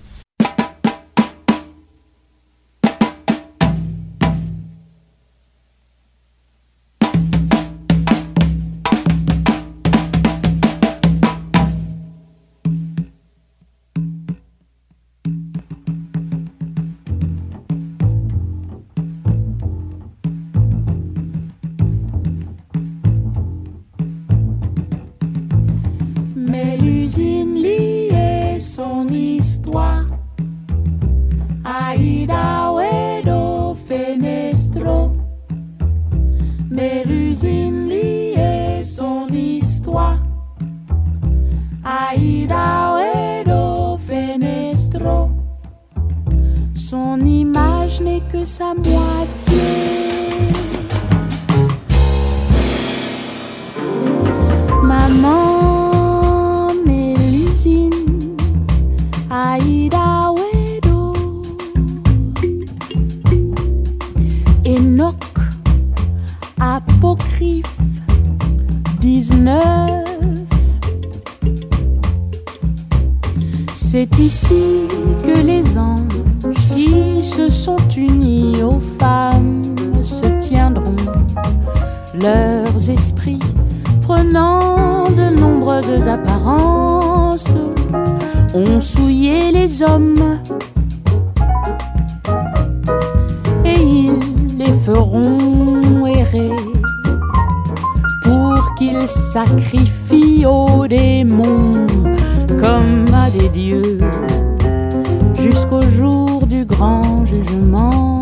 Jusqu'au 105.39 105.81
jour 105.81 106.45
du 106.45 106.63
grand 106.65 107.25
jugement, 107.25 108.21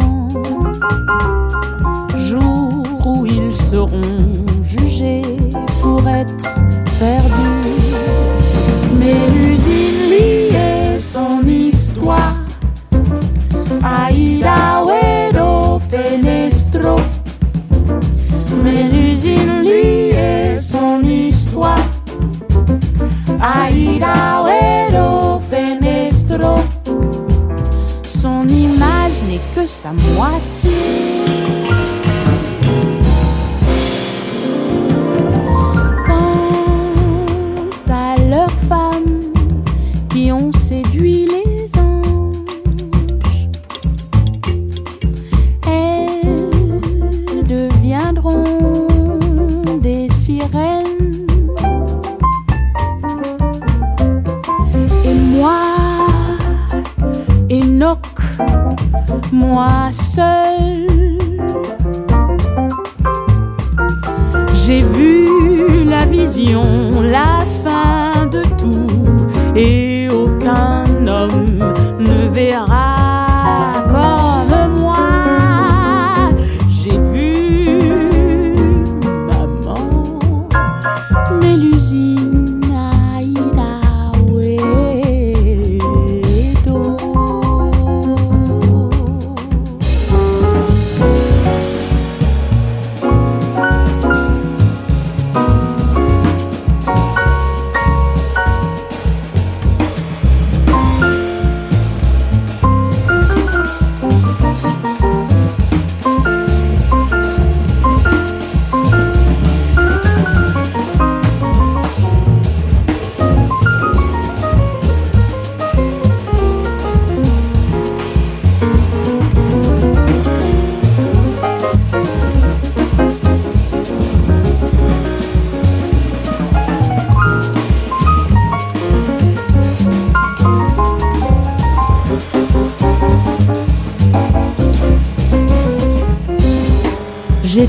jour 2.30 2.84
où 3.06 3.26
ils 3.26 3.54
seront 3.54 4.14
somewhat 29.86 30.54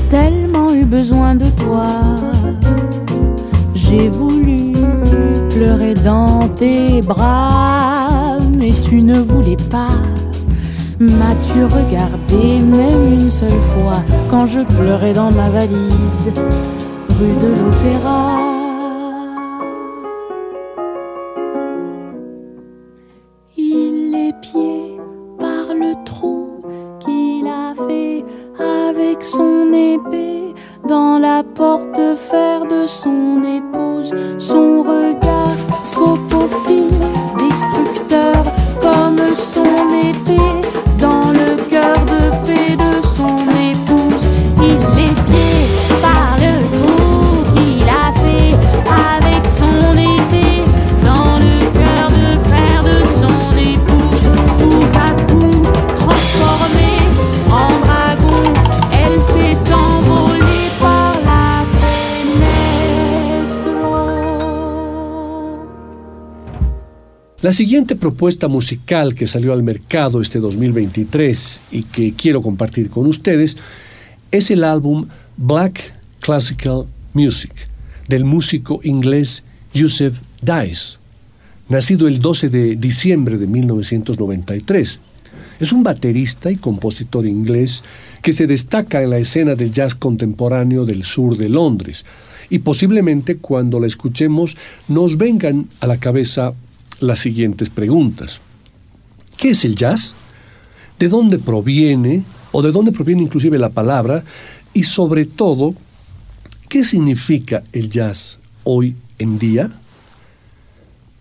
tellement 0.09 0.73
eu 0.73 0.85
besoin 0.85 1.35
de 1.35 1.45
toi. 1.51 1.87
J'ai 3.73 4.09
voulu 4.09 4.73
pleurer 5.49 5.93
dans 5.93 6.47
tes 6.49 7.01
bras, 7.01 8.37
mais 8.51 8.71
tu 8.87 9.01
ne 9.01 9.19
voulais 9.19 9.57
pas. 9.69 9.97
M'as-tu 10.99 11.63
regardé 11.63 12.59
même 12.59 13.13
une 13.19 13.29
seule 13.29 13.49
fois 13.49 14.03
quand 14.29 14.47
je 14.47 14.61
pleurais 14.61 15.13
dans 15.13 15.31
ma 15.31 15.49
valise, 15.49 16.31
rue 17.19 17.35
de 17.39 17.49
l'Opéra? 17.49 18.46
La 67.47 67.53
siguiente 67.53 67.95
propuesta 67.95 68.49
musical 68.49 69.15
que 69.15 69.25
salió 69.25 69.53
al 69.53 69.63
mercado 69.63 70.19
este 70.19 70.39
2023 70.39 71.61
y 71.71 71.83
que 71.83 72.11
quiero 72.11 72.41
compartir 72.41 72.89
con 72.89 73.07
ustedes 73.07 73.55
es 74.31 74.51
el 74.51 74.65
álbum 74.65 75.07
Black 75.37 75.93
Classical 76.19 76.87
Music 77.13 77.53
del 78.09 78.25
músico 78.25 78.81
inglés 78.83 79.45
Yusef 79.73 80.19
Dice, 80.41 80.97
nacido 81.69 82.09
el 82.09 82.19
12 82.19 82.49
de 82.49 82.75
diciembre 82.75 83.37
de 83.37 83.47
1993. 83.47 84.99
Es 85.61 85.71
un 85.71 85.83
baterista 85.83 86.51
y 86.51 86.57
compositor 86.57 87.25
inglés 87.25 87.81
que 88.21 88.33
se 88.33 88.45
destaca 88.45 89.01
en 89.01 89.11
la 89.11 89.19
escena 89.19 89.55
del 89.55 89.71
jazz 89.71 89.95
contemporáneo 89.95 90.83
del 90.83 91.05
sur 91.05 91.37
de 91.37 91.47
Londres 91.47 92.03
y 92.49 92.59
posiblemente 92.59 93.37
cuando 93.37 93.79
la 93.79 93.87
escuchemos 93.87 94.57
nos 94.89 95.17
vengan 95.17 95.69
a 95.79 95.87
la 95.87 95.97
cabeza 95.97 96.53
las 96.99 97.19
siguientes 97.19 97.69
preguntas. 97.69 98.39
¿Qué 99.37 99.51
es 99.51 99.65
el 99.65 99.75
jazz? 99.75 100.15
¿De 100.99 101.07
dónde 101.07 101.37
proviene? 101.37 102.23
¿O 102.51 102.61
de 102.61 102.71
dónde 102.71 102.91
proviene 102.91 103.23
inclusive 103.23 103.59
la 103.59 103.69
palabra? 103.69 104.23
Y 104.73 104.83
sobre 104.83 105.25
todo, 105.25 105.75
¿qué 106.69 106.83
significa 106.83 107.63
el 107.71 107.89
jazz 107.89 108.39
hoy 108.63 108.95
en 109.19 109.37
día? 109.37 109.71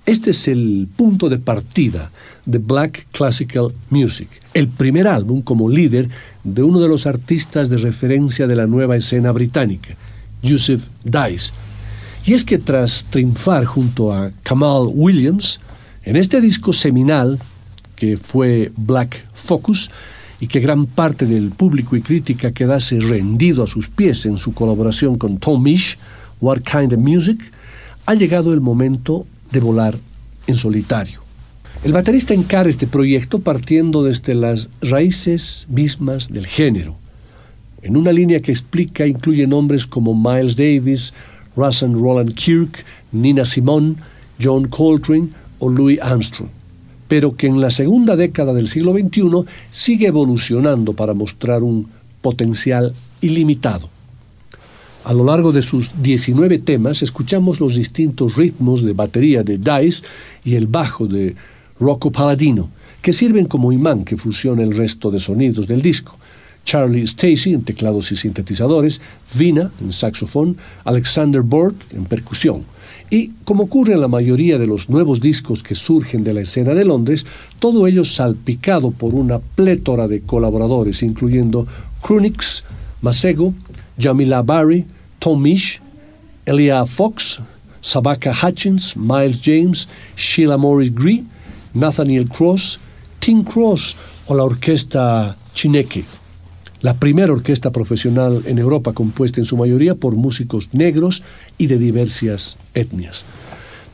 Este 0.06 0.30
es 0.30 0.46
el 0.46 0.88
punto 0.96 1.28
de 1.28 1.38
partida 1.38 2.12
de 2.44 2.58
Black 2.58 3.08
Classical 3.10 3.72
Music, 3.90 4.28
el 4.54 4.68
primer 4.68 5.08
álbum 5.08 5.42
como 5.42 5.68
líder 5.68 6.08
de 6.44 6.62
uno 6.62 6.78
de 6.80 6.88
los 6.88 7.08
artistas 7.08 7.68
de 7.68 7.76
referencia 7.76 8.46
de 8.46 8.54
la 8.54 8.68
nueva 8.68 8.96
escena 8.96 9.32
británica, 9.32 9.96
Yusuf 10.42 10.86
Dice. 11.02 11.52
Y 12.24 12.34
es 12.34 12.44
que 12.44 12.58
tras 12.58 13.04
triunfar 13.10 13.64
junto 13.64 14.12
a 14.12 14.30
Kamal 14.44 14.88
Williams, 14.94 15.58
en 16.06 16.14
este 16.14 16.40
disco 16.40 16.72
seminal, 16.72 17.38
que 17.96 18.16
fue 18.16 18.70
Black 18.76 19.26
Focus, 19.34 19.90
y 20.38 20.46
que 20.46 20.60
gran 20.60 20.86
parte 20.86 21.26
del 21.26 21.50
público 21.50 21.96
y 21.96 22.00
crítica 22.00 22.52
quedase 22.52 23.00
rendido 23.00 23.64
a 23.64 23.66
sus 23.66 23.88
pies 23.88 24.24
en 24.24 24.38
su 24.38 24.54
colaboración 24.54 25.18
con 25.18 25.38
Tom 25.38 25.62
Misch, 25.62 25.98
What 26.40 26.60
Kind 26.60 26.92
of 26.92 27.00
Music, 27.00 27.40
ha 28.06 28.14
llegado 28.14 28.52
el 28.52 28.60
momento 28.60 29.26
de 29.50 29.60
volar 29.60 29.98
en 30.46 30.54
solitario. 30.54 31.22
El 31.82 31.92
baterista 31.92 32.34
encara 32.34 32.68
este 32.68 32.86
proyecto 32.86 33.40
partiendo 33.40 34.04
desde 34.04 34.34
las 34.34 34.68
raíces 34.82 35.66
mismas 35.68 36.32
del 36.32 36.46
género, 36.46 36.96
en 37.82 37.96
una 37.96 38.12
línea 38.12 38.40
que 38.40 38.52
explica 38.52 39.04
e 39.04 39.08
incluye 39.08 39.46
nombres 39.46 39.86
como 39.86 40.14
Miles 40.14 40.54
Davis, 40.54 41.12
Russ 41.56 41.82
and 41.82 41.98
Roland 42.00 42.34
Kirk, 42.34 42.84
Nina 43.10 43.44
Simone, 43.44 43.96
John 44.40 44.66
Coltrane 44.68 45.30
o 45.58 45.68
Louis 45.68 45.98
Armstrong, 46.00 46.48
pero 47.08 47.36
que 47.36 47.46
en 47.46 47.60
la 47.60 47.70
segunda 47.70 48.16
década 48.16 48.52
del 48.52 48.68
siglo 48.68 48.92
XXI 48.92 49.44
sigue 49.70 50.08
evolucionando 50.08 50.92
para 50.92 51.14
mostrar 51.14 51.62
un 51.62 51.88
potencial 52.20 52.92
ilimitado. 53.20 53.88
A 55.04 55.12
lo 55.12 55.24
largo 55.24 55.52
de 55.52 55.62
sus 55.62 55.90
19 56.02 56.58
temas 56.58 57.00
escuchamos 57.00 57.60
los 57.60 57.76
distintos 57.76 58.36
ritmos 58.36 58.82
de 58.82 58.92
batería 58.92 59.44
de 59.44 59.56
Dice 59.56 60.02
y 60.44 60.56
el 60.56 60.66
bajo 60.66 61.06
de 61.06 61.36
Rocco 61.78 62.10
Palladino, 62.10 62.70
que 63.00 63.12
sirven 63.12 63.46
como 63.46 63.70
imán 63.70 64.04
que 64.04 64.16
fusiona 64.16 64.64
el 64.64 64.74
resto 64.74 65.12
de 65.12 65.20
sonidos 65.20 65.68
del 65.68 65.80
disco. 65.80 66.16
Charlie 66.64 67.04
Stacy 67.04 67.54
en 67.54 67.62
teclados 67.62 68.10
y 68.10 68.16
sintetizadores, 68.16 69.00
Vina 69.38 69.70
en 69.80 69.92
saxofón, 69.92 70.56
Alexander 70.84 71.42
Burt 71.42 71.76
en 71.92 72.04
percusión. 72.06 72.64
Y 73.10 73.30
como 73.44 73.64
ocurre 73.64 73.94
en 73.94 74.00
la 74.00 74.08
mayoría 74.08 74.58
de 74.58 74.66
los 74.66 74.90
nuevos 74.90 75.20
discos 75.20 75.62
que 75.62 75.74
surgen 75.74 76.24
de 76.24 76.34
la 76.34 76.40
escena 76.40 76.74
de 76.74 76.84
Londres, 76.84 77.24
todo 77.58 77.86
ello 77.86 78.04
salpicado 78.04 78.90
por 78.90 79.14
una 79.14 79.38
plétora 79.38 80.08
de 80.08 80.22
colaboradores, 80.22 81.02
incluyendo 81.02 81.66
Krunix, 82.02 82.64
Masego, 83.02 83.54
Jamila 83.98 84.42
Barry, 84.42 84.84
Tom 85.18 85.42
Misch, 85.42 85.80
Elia 86.44 86.84
Fox, 86.84 87.38
Sabaka 87.80 88.32
Hutchins, 88.32 88.96
Miles 88.96 89.40
James, 89.42 89.88
Sheila 90.16 90.56
Morris 90.56 90.92
Gree, 90.92 91.24
Nathaniel 91.74 92.28
Cross, 92.28 92.78
Tim 93.20 93.44
Cross 93.44 93.94
o 94.26 94.34
la 94.34 94.44
orquesta 94.44 95.36
Chineque, 95.54 96.04
la 96.86 96.94
primera 96.94 97.32
orquesta 97.32 97.72
profesional 97.72 98.44
en 98.46 98.60
Europa 98.60 98.92
compuesta 98.92 99.40
en 99.40 99.44
su 99.44 99.56
mayoría 99.56 99.96
por 99.96 100.14
músicos 100.14 100.68
negros 100.70 101.20
y 101.58 101.66
de 101.66 101.78
diversas 101.78 102.56
etnias. 102.74 103.24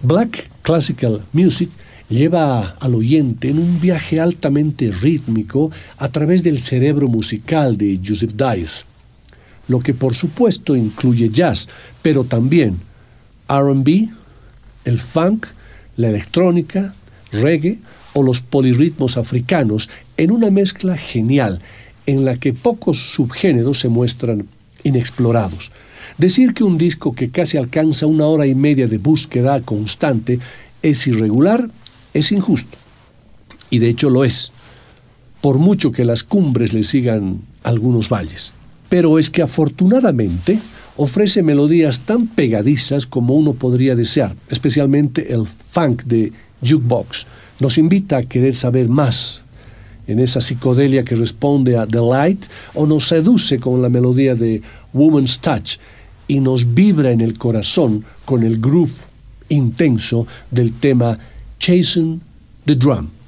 Black 0.03 0.51
Classical 0.61 1.23
Music 1.33 1.71
lleva 2.11 2.77
al 2.81 2.95
oyente 2.95 3.49
en 3.49 3.61
un 3.61 3.81
viaje 3.81 4.21
altamente 4.21 4.91
rítmico 4.91 5.71
a 5.97 6.09
través 6.11 6.43
del 6.43 6.61
cerebro 6.61 7.09
musical 7.09 7.79
de 7.79 7.99
Joseph 8.07 8.35
Dice, 8.35 8.85
lo 9.69 9.81
que 9.81 9.95
por 9.95 10.15
supuesto 10.15 10.77
incluye 10.77 11.31
jazz, 11.31 11.71
pero 12.03 12.25
también 12.25 12.77
RB, 13.49 14.11
el 14.85 14.99
funk, 14.99 15.47
la 15.97 16.11
electrónica, 16.11 16.95
reggae 17.33 17.79
o 18.13 18.23
los 18.23 18.43
polirritmos 18.43 19.17
africanos 19.17 19.89
en 20.19 20.31
una 20.31 20.51
mezcla 20.51 20.99
genial 20.99 21.63
en 22.07 22.25
la 22.25 22.37
que 22.37 22.53
pocos 22.53 22.99
subgéneros 22.99 23.81
se 23.81 23.89
muestran 23.89 24.47
inexplorados. 24.85 25.71
Decir 26.19 26.55
que 26.55 26.65
un 26.65 26.79
disco 26.79 27.15
que 27.15 27.31
casi 27.31 27.57
alcanza 27.57 28.07
una 28.07 28.27
hora 28.27 28.47
y 28.47 28.55
media 28.55 28.87
de 28.87 28.99
búsqueda 28.99 29.61
constante 29.63 30.39
es 30.83 31.07
irregular 31.07 31.71
es 32.15 32.33
injusto. 32.33 32.79
Y 33.71 33.79
de 33.79 33.89
hecho 33.89 34.11
lo 34.11 34.25
es, 34.25 34.53
por 35.41 35.59
mucho 35.59 35.93
que 35.93 36.05
las 36.05 36.23
cumbres 36.23 36.73
le 36.73 36.85
sigan 36.85 37.41
algunos 37.63 38.09
valles. 38.09 38.53
Pero 38.89 39.19
es 39.19 39.31
que 39.31 39.43
afortunadamente 39.43 40.59
ofrece 40.97 41.43
melodías 41.43 42.01
tan 42.01 42.27
pegadizas 42.27 43.07
como 43.07 43.35
uno 43.35 43.55
podría 43.55 43.97
desear, 43.97 44.37
especialmente 44.51 45.33
el 45.33 45.47
funk 45.71 46.03
de 46.05 46.33
Jukebox. 46.61 47.27
Nos 47.61 47.79
invita 47.79 48.19
a 48.19 48.23
querer 48.25 48.55
saber 48.55 48.89
más 48.89 49.42
en 50.07 50.19
esa 50.19 50.41
psicodelia 50.41 51.05
que 51.05 51.15
responde 51.15 51.77
a 51.77 51.87
The 51.87 52.01
Light 52.01 52.47
o 52.75 52.87
nos 52.87 53.09
seduce 53.09 53.59
con 53.59 53.83
la 53.83 53.89
melodía 53.89 54.35
de 54.35 54.63
Woman's 54.93 55.39
Touch 55.39 55.79
y 56.29 56.41
nos 56.41 56.75
vibra 56.75 57.11
en 57.11 57.21
el 57.21 57.39
corazón 57.39 58.05
con 58.25 58.43
el 58.43 58.61
groove 58.61 58.93
intenso 59.49 60.27
del 60.51 60.73
tema 60.75 61.19
Chasing 61.59 62.21
the 62.65 62.75
Drum. 62.75 63.22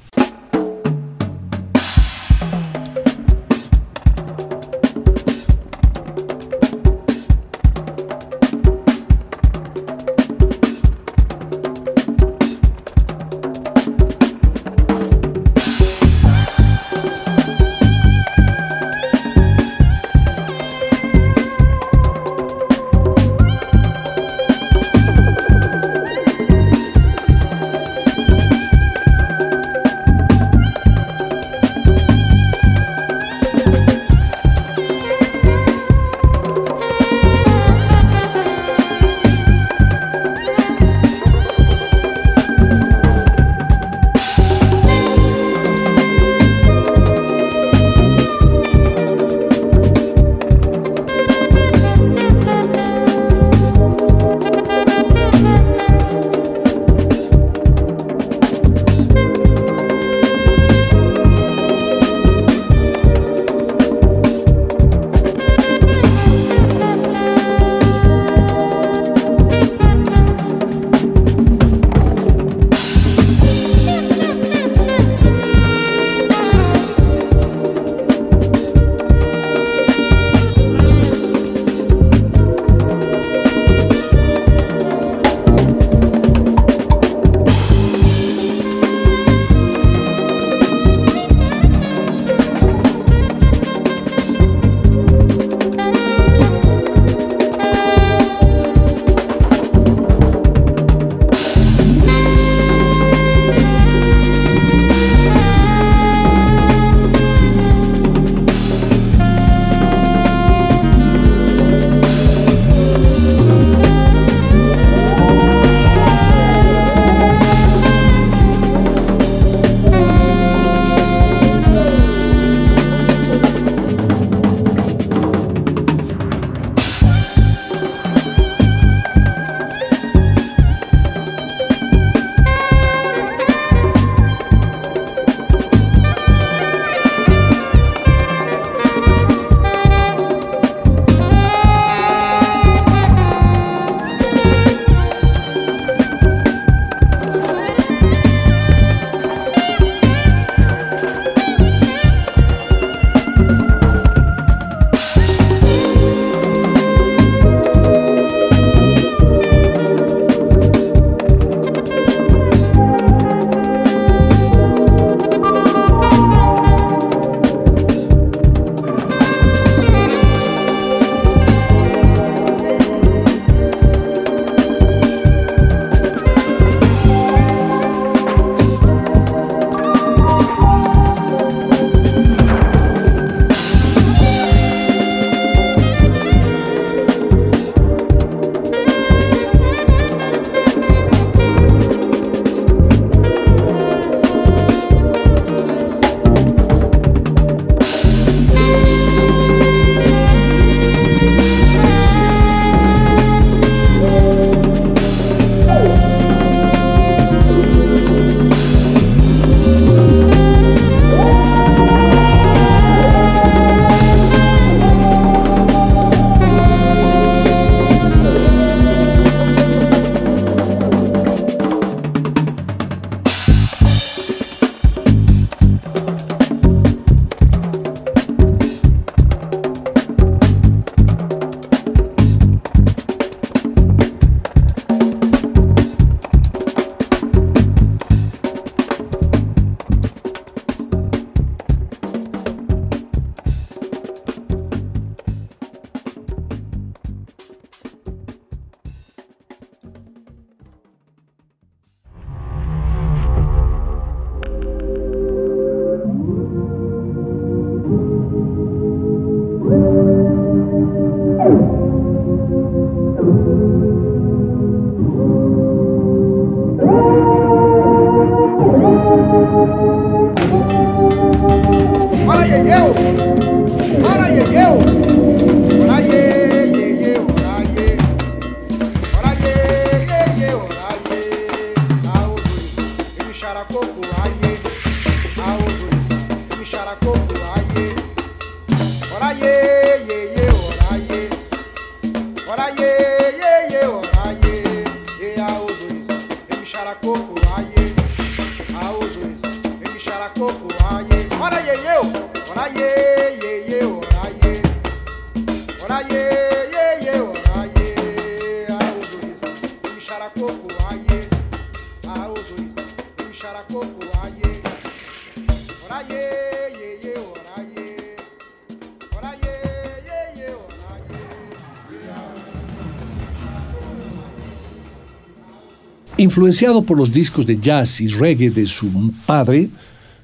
Influenciado 326.35 326.83
por 326.83 326.97
los 326.97 327.13
discos 327.13 327.45
de 327.45 327.57
jazz 327.61 328.01
y 328.01 328.09
reggae 328.09 328.49
de 328.49 328.67
su 328.67 329.13
padre, 329.25 329.69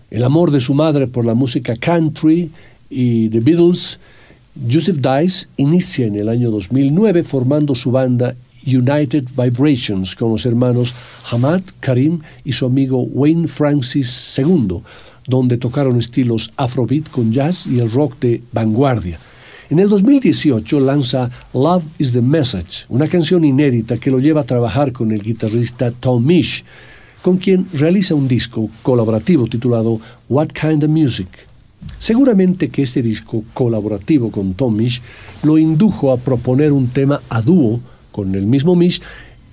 el 0.10 0.26
amor 0.26 0.52
de 0.52 0.60
su 0.60 0.74
madre 0.74 1.08
por 1.08 1.24
la 1.24 1.36
música 1.36 1.78
country 1.78 2.52
y 2.90 3.30
The 3.30 3.40
Beatles, 3.40 3.98
Joseph 4.70 4.98
Dice 4.98 5.48
inicia 5.56 6.08
en 6.08 6.18
el 6.18 6.28
año 6.28 6.52
2009 6.52 7.24
formando 7.24 7.76
su 7.76 7.92
banda 7.92 8.36
United 8.68 9.24
Vibrations 9.38 10.14
con 10.14 10.34
los 10.34 10.46
hermanos 10.46 10.94
Hamad 11.32 11.62
Karim 11.80 12.20
y 12.44 12.52
su 12.52 12.66
amigo 12.66 13.04
Wayne 13.04 13.48
Francis 13.48 14.38
II, 14.38 14.82
donde 15.28 15.58
tocaron 15.58 15.98
estilos 15.98 16.52
afrobeat 16.58 17.10
con 17.10 17.32
jazz 17.32 17.66
y 17.66 17.80
el 17.80 17.90
rock 17.90 18.20
de 18.20 18.42
vanguardia. 18.52 19.18
En 19.72 19.80
el 19.80 19.88
2018 19.88 20.82
lanza 20.82 21.30
Love 21.54 21.86
is 21.98 22.12
the 22.12 22.22
Message, 22.22 22.84
una 22.90 23.08
canción 23.08 23.46
inédita 23.46 23.98
que 23.98 24.12
lo 24.12 24.20
lleva 24.20 24.42
a 24.42 24.44
trabajar 24.44 24.92
con 24.92 25.14
el 25.14 25.24
guitarrista 25.24 25.92
Tom 25.92 26.26
Misch, 26.26 26.66
con 27.22 27.38
quien 27.38 27.66
realiza 27.72 28.14
un 28.14 28.28
disco 28.28 28.70
colaborativo 28.84 29.48
titulado 29.48 30.02
What 30.28 30.50
Kind 30.50 30.84
of 30.84 30.90
Music. 30.90 31.30
Seguramente 32.00 32.68
que 32.68 32.82
este 32.82 33.02
disco 33.02 33.46
colaborativo 33.54 34.30
con 34.30 34.56
Tom 34.56 34.76
Misch 34.76 35.02
lo 35.42 35.58
indujo 35.58 36.12
a 36.12 36.18
proponer 36.18 36.74
un 36.74 36.90
tema 36.90 37.22
a 37.30 37.42
dúo 37.42 37.80
con 38.12 38.36
el 38.36 38.48
mismo 38.48 38.76
Misch 38.76 39.02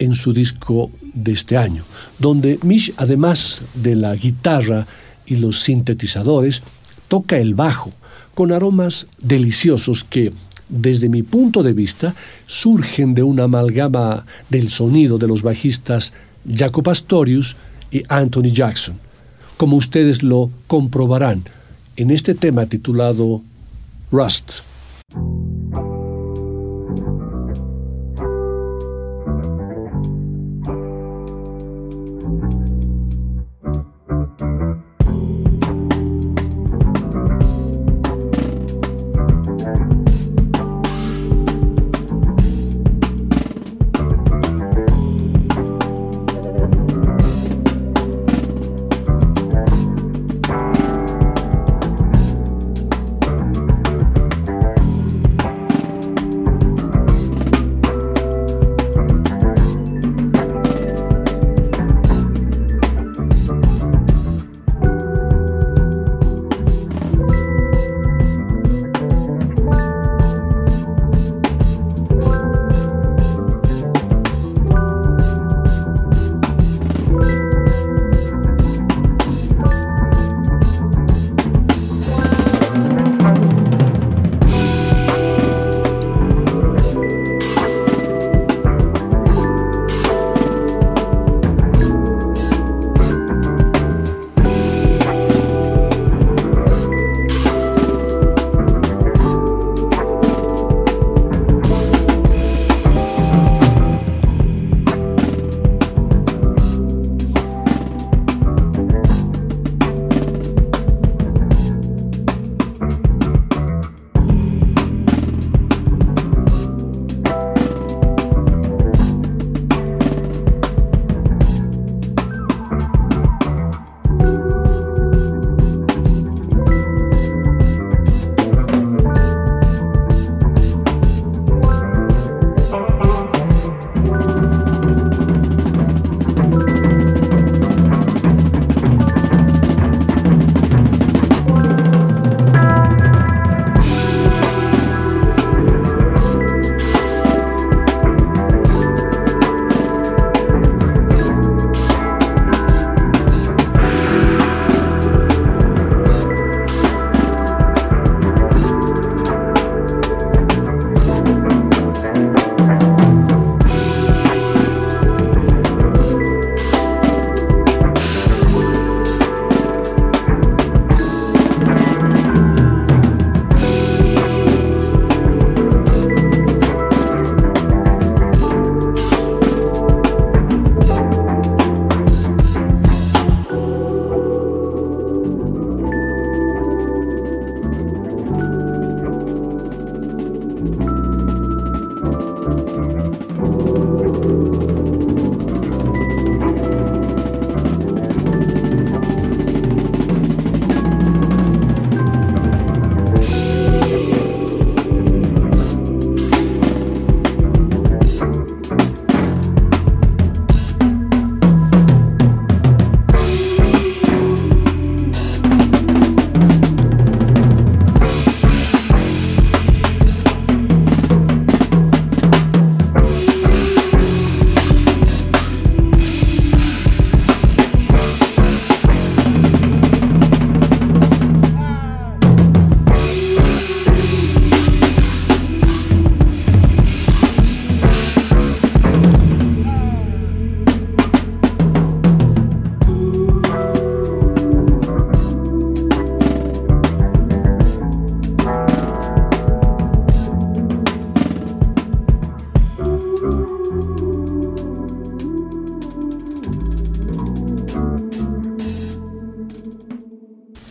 en 0.00 0.16
su 0.16 0.32
disco 0.32 0.90
de 1.14 1.30
este 1.30 1.56
año, 1.56 1.84
donde 2.18 2.58
Misch, 2.64 2.92
además 2.96 3.62
de 3.72 3.94
la 3.94 4.16
guitarra 4.16 4.84
y 5.26 5.36
los 5.36 5.60
sintetizadores, 5.60 6.60
toca 7.06 7.38
el 7.38 7.54
bajo 7.54 7.92
con 8.38 8.52
aromas 8.52 9.08
deliciosos 9.20 10.04
que, 10.04 10.32
desde 10.68 11.08
mi 11.08 11.24
punto 11.24 11.64
de 11.64 11.72
vista, 11.72 12.14
surgen 12.46 13.12
de 13.12 13.24
una 13.24 13.42
amalgama 13.42 14.26
del 14.48 14.70
sonido 14.70 15.18
de 15.18 15.26
los 15.26 15.42
bajistas 15.42 16.12
Jaco 16.48 16.84
Pastorius 16.84 17.56
y 17.90 18.04
Anthony 18.08 18.52
Jackson, 18.52 18.94
como 19.56 19.76
ustedes 19.76 20.22
lo 20.22 20.50
comprobarán 20.68 21.42
en 21.96 22.12
este 22.12 22.36
tema 22.36 22.66
titulado 22.66 23.42
Rust. 24.12 24.60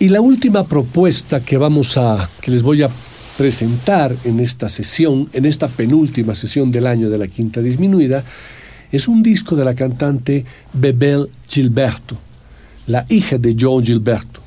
Y 0.07 0.09
la 0.09 0.21
última 0.21 0.65
propuesta 0.65 1.41
que 1.41 1.57
vamos 1.57 1.97
a 1.97 2.29
que 2.39 2.49
les 2.49 2.63
voy 2.63 2.81
a 2.81 2.89
presentar 3.37 4.15
en 4.23 4.39
esta 4.39 4.69
sesión, 4.69 5.27
en 5.33 5.45
esta 5.45 5.67
penúltima 5.67 6.33
sesión 6.33 6.71
del 6.71 6.87
año 6.87 7.09
de 7.09 7.17
la 7.17 7.27
Quinta 7.27 7.59
Disminuida, 7.59 8.23
es 8.89 9.09
un 9.09 9.21
disco 9.21 9.57
de 9.57 9.65
la 9.65 9.75
cantante 9.75 10.45
Bebel 10.71 11.27
Gilberto, 11.45 12.17
la 12.87 13.05
hija 13.09 13.37
de 13.37 13.57
Joe 13.59 13.83
Gilberto. 13.83 14.39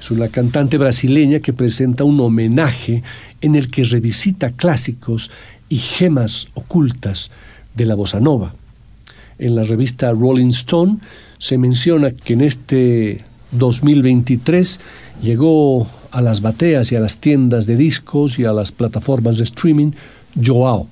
Es 0.00 0.10
una 0.10 0.26
cantante 0.26 0.76
brasileña 0.76 1.38
que 1.38 1.52
presenta 1.52 2.02
un 2.02 2.18
homenaje 2.18 3.04
en 3.42 3.54
el 3.54 3.70
que 3.70 3.84
revisita 3.84 4.50
clásicos 4.56 5.30
y 5.68 5.76
gemas 5.76 6.48
ocultas 6.54 7.30
de 7.76 7.86
la 7.86 7.94
bossa 7.94 8.18
nova. 8.18 8.52
En 9.38 9.54
la 9.54 9.62
revista 9.62 10.10
Rolling 10.10 10.50
Stone 10.50 10.98
se 11.38 11.58
menciona 11.58 12.10
que 12.10 12.32
en 12.32 12.40
este 12.40 13.22
2023 13.54 14.80
llegó 15.22 15.86
a 16.10 16.20
las 16.20 16.40
bateas 16.40 16.92
y 16.92 16.96
a 16.96 17.00
las 17.00 17.18
tiendas 17.18 17.66
de 17.66 17.76
discos 17.76 18.38
y 18.38 18.44
a 18.44 18.52
las 18.52 18.72
plataformas 18.72 19.38
de 19.38 19.44
streaming 19.44 19.92
Joao, 20.42 20.88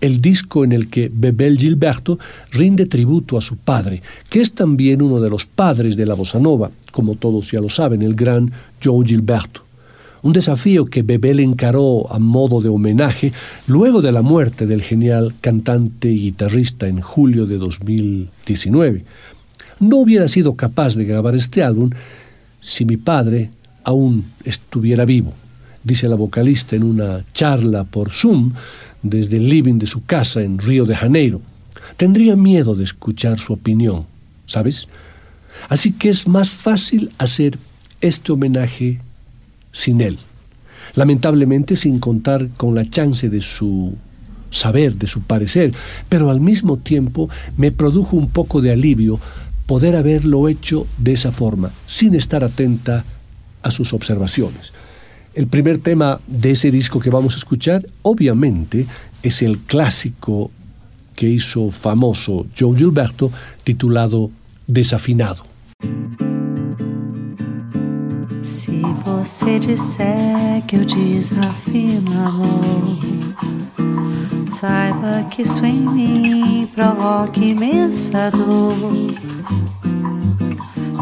el 0.00 0.20
disco 0.20 0.64
en 0.64 0.72
el 0.72 0.88
que 0.88 1.10
Bebel 1.12 1.58
Gilberto 1.58 2.18
rinde 2.50 2.86
tributo 2.86 3.38
a 3.38 3.40
su 3.40 3.56
padre, 3.56 4.02
que 4.28 4.40
es 4.40 4.52
también 4.52 5.00
uno 5.00 5.20
de 5.20 5.30
los 5.30 5.46
padres 5.46 5.96
de 5.96 6.06
la 6.06 6.14
bossa 6.14 6.40
nova, 6.40 6.70
como 6.90 7.14
todos 7.14 7.50
ya 7.50 7.60
lo 7.60 7.68
saben, 7.68 8.02
el 8.02 8.14
gran 8.14 8.52
Joe 8.82 9.06
Gilberto. 9.06 9.62
Un 10.22 10.32
desafío 10.32 10.84
que 10.84 11.02
Bebel 11.02 11.40
encaró 11.40 12.12
a 12.12 12.18
modo 12.20 12.60
de 12.60 12.68
homenaje 12.68 13.32
luego 13.66 14.02
de 14.02 14.12
la 14.12 14.22
muerte 14.22 14.66
del 14.66 14.82
genial 14.82 15.34
cantante 15.40 16.08
y 16.08 16.20
guitarrista 16.20 16.86
en 16.86 17.00
julio 17.00 17.46
de 17.46 17.58
2019. 17.58 19.04
No 19.82 19.96
hubiera 19.96 20.28
sido 20.28 20.54
capaz 20.54 20.94
de 20.94 21.04
grabar 21.04 21.34
este 21.34 21.60
álbum 21.60 21.90
si 22.60 22.84
mi 22.84 22.96
padre 22.96 23.50
aún 23.82 24.26
estuviera 24.44 25.04
vivo, 25.04 25.34
dice 25.82 26.08
la 26.08 26.14
vocalista 26.14 26.76
en 26.76 26.84
una 26.84 27.24
charla 27.34 27.82
por 27.82 28.12
Zoom 28.12 28.52
desde 29.02 29.38
el 29.38 29.48
living 29.48 29.80
de 29.80 29.88
su 29.88 30.04
casa 30.04 30.40
en 30.40 30.58
Río 30.58 30.84
de 30.84 30.94
Janeiro. 30.94 31.40
Tendría 31.96 32.36
miedo 32.36 32.76
de 32.76 32.84
escuchar 32.84 33.40
su 33.40 33.54
opinión, 33.54 34.06
¿sabes? 34.46 34.86
Así 35.68 35.90
que 35.90 36.10
es 36.10 36.28
más 36.28 36.50
fácil 36.50 37.10
hacer 37.18 37.58
este 38.00 38.30
homenaje 38.30 39.00
sin 39.72 40.00
él. 40.00 40.16
Lamentablemente 40.94 41.74
sin 41.74 41.98
contar 41.98 42.50
con 42.56 42.76
la 42.76 42.88
chance 42.88 43.28
de 43.28 43.40
su 43.40 43.96
saber, 44.52 44.94
de 44.94 45.08
su 45.08 45.22
parecer, 45.22 45.72
pero 46.08 46.30
al 46.30 46.40
mismo 46.40 46.76
tiempo 46.76 47.28
me 47.56 47.72
produjo 47.72 48.16
un 48.16 48.28
poco 48.28 48.60
de 48.60 48.70
alivio 48.70 49.18
poder 49.66 49.96
haberlo 49.96 50.48
hecho 50.48 50.86
de 50.98 51.12
esa 51.12 51.32
forma, 51.32 51.72
sin 51.86 52.14
estar 52.14 52.44
atenta 52.44 53.04
a 53.62 53.70
sus 53.70 53.92
observaciones. 53.92 54.72
El 55.34 55.46
primer 55.46 55.78
tema 55.78 56.20
de 56.26 56.50
ese 56.50 56.70
disco 56.70 57.00
que 57.00 57.10
vamos 57.10 57.34
a 57.34 57.38
escuchar, 57.38 57.86
obviamente, 58.02 58.86
es 59.22 59.42
el 59.42 59.58
clásico 59.58 60.50
que 61.16 61.28
hizo 61.28 61.70
famoso 61.70 62.46
Joe 62.58 62.76
Gilberto, 62.76 63.30
titulado 63.64 64.30
Desafinado. 64.66 65.51
Você 69.42 69.58
disser 69.58 70.62
que 70.68 70.76
eu 70.76 70.84
desafino 70.84 72.12
amor, 72.12 72.98
saiba 74.48 75.24
que 75.30 75.42
isso 75.42 75.66
em 75.66 75.80
mim 75.80 76.68
provoca 76.72 77.40
imensa 77.40 78.30
dor. 78.30 78.78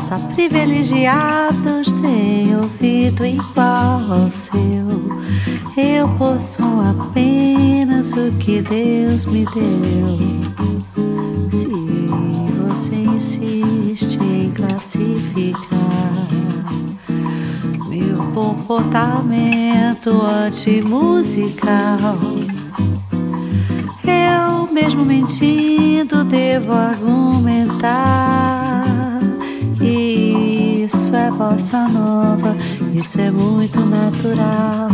Só 0.01 0.19
privilegiados 0.35 1.93
têm 2.01 2.57
ouvido 2.57 3.27
igual 3.27 4.11
ao 4.11 4.31
seu. 4.31 4.89
Eu 5.77 6.09
possuo 6.17 6.81
apenas 6.89 8.13
o 8.13 8.33
que 8.39 8.63
Deus 8.63 9.27
me 9.27 9.45
deu. 9.45 10.19
Se 11.51 11.69
você 12.67 12.95
insiste 12.97 14.19
em 14.19 14.51
classificar 14.53 16.40
comportamento 18.35 20.11
antimusical, 20.23 22.19
eu 24.05 24.73
mesmo 24.73 25.05
mentindo 25.05 26.25
devo 26.25 26.73
argumentar. 26.73 28.41
Isso 29.81 31.15
é 31.15 31.31
bossa 31.31 31.89
nova, 31.89 32.57
isso 32.95 33.21
é 33.21 33.31
muito 33.31 33.81
natural. 33.81 34.91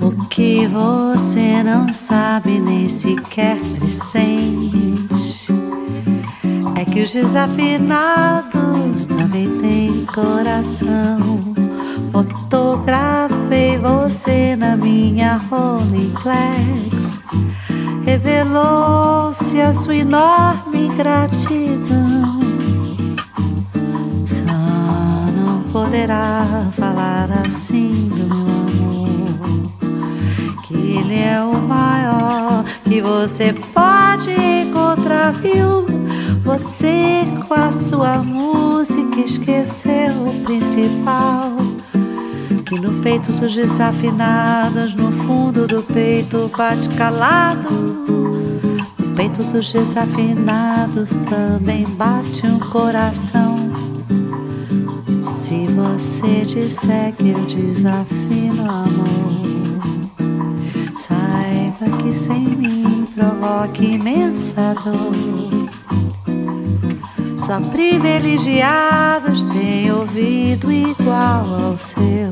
O 0.00 0.10
que 0.28 0.66
você 0.66 1.62
não 1.62 1.92
sabe 1.92 2.58
nem 2.60 2.88
sequer 2.88 3.58
pressente 3.78 5.52
é 6.76 6.84
que 6.84 7.02
os 7.02 7.12
desafinados 7.12 9.06
também 9.06 9.48
têm 9.58 10.04
coração. 10.06 11.65
Fotografei 12.16 13.76
você 13.76 14.56
na 14.56 14.74
minha 14.74 15.36
Rolleiflex. 15.36 17.18
Revelou-se 18.06 19.60
a 19.60 19.74
sua 19.74 19.96
enorme 19.96 20.88
gratidão. 20.96 22.40
Só 24.24 24.44
não 25.36 25.60
poderá 25.70 26.70
falar 26.78 27.28
assim 27.46 28.08
do 28.08 28.34
meu 28.34 28.46
amor. 28.66 29.70
Que 30.66 30.74
ele 30.74 31.18
é 31.18 31.38
o 31.42 31.52
maior 31.68 32.64
que 32.84 33.02
você 33.02 33.52
pode 33.74 34.30
encontrar, 34.30 35.34
viu? 35.34 35.84
Você 36.44 37.26
com 37.46 37.52
a 37.52 37.70
sua 37.70 38.22
música 38.22 39.20
esqueceu 39.20 40.28
o 40.28 40.42
principal. 40.44 41.75
Que 42.66 42.80
no 42.80 43.00
peito 43.00 43.32
dos 43.32 43.54
desafinados, 43.54 44.92
no 44.92 45.12
fundo 45.12 45.68
do 45.68 45.84
peito 45.84 46.50
bate 46.56 46.88
calado. 46.90 47.70
No 47.70 49.14
peito 49.14 49.44
dos 49.44 49.72
desafinados 49.72 51.10
também 51.30 51.84
bate 51.84 52.44
um 52.44 52.58
coração. 52.58 53.56
Se 55.26 55.68
você 55.68 56.40
disser 56.40 57.12
que 57.12 57.30
eu 57.30 57.46
desafino 57.46 58.68
amor, 58.68 60.10
saiba 60.96 61.96
que 61.98 62.08
isso 62.08 62.32
em 62.32 62.48
mim 62.48 63.06
provoca 63.14 63.80
imensa 63.80 64.74
dor. 64.84 65.66
Só 67.46 67.60
privilegiados 67.70 69.44
têm 69.44 69.92
ouvido 69.92 70.72
igual 70.72 71.46
ao 71.46 71.78
seu. 71.78 72.25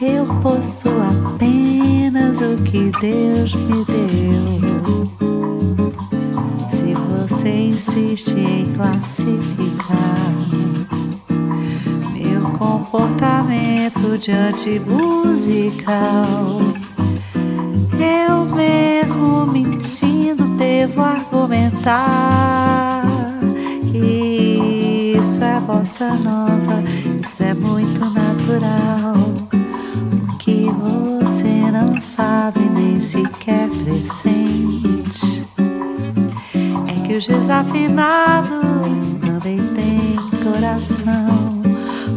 Eu 0.00 0.26
possuo 0.42 0.92
apenas 1.00 2.38
o 2.42 2.56
que 2.64 2.90
Deus 3.00 3.54
me 3.54 3.82
deu. 3.86 5.08
Se 6.68 6.92
você 6.92 7.48
insiste 7.48 8.38
em 8.38 8.74
classificar 8.74 10.34
meu 12.12 12.42
comportamento 12.58 14.18
diante 14.18 14.78
musical, 14.80 16.60
eu 17.98 18.44
mesmo 18.54 19.46
mentindo 19.46 20.44
devo 20.58 21.00
argumentar 21.00 23.02
que 23.90 25.16
isso 25.18 25.42
é 25.42 25.58
bossa 25.60 26.12
nova, 26.14 26.82
isso 27.22 27.42
é 27.42 27.54
muito 27.54 28.00
natural. 28.00 29.15
Sabe 32.16 32.60
nem 32.60 32.98
sequer 32.98 33.68
pressente 33.68 35.46
é 36.88 37.06
que 37.06 37.14
os 37.16 37.26
desafinados 37.26 39.12
também 39.20 39.58
têm 39.74 40.16
coração. 40.42 41.62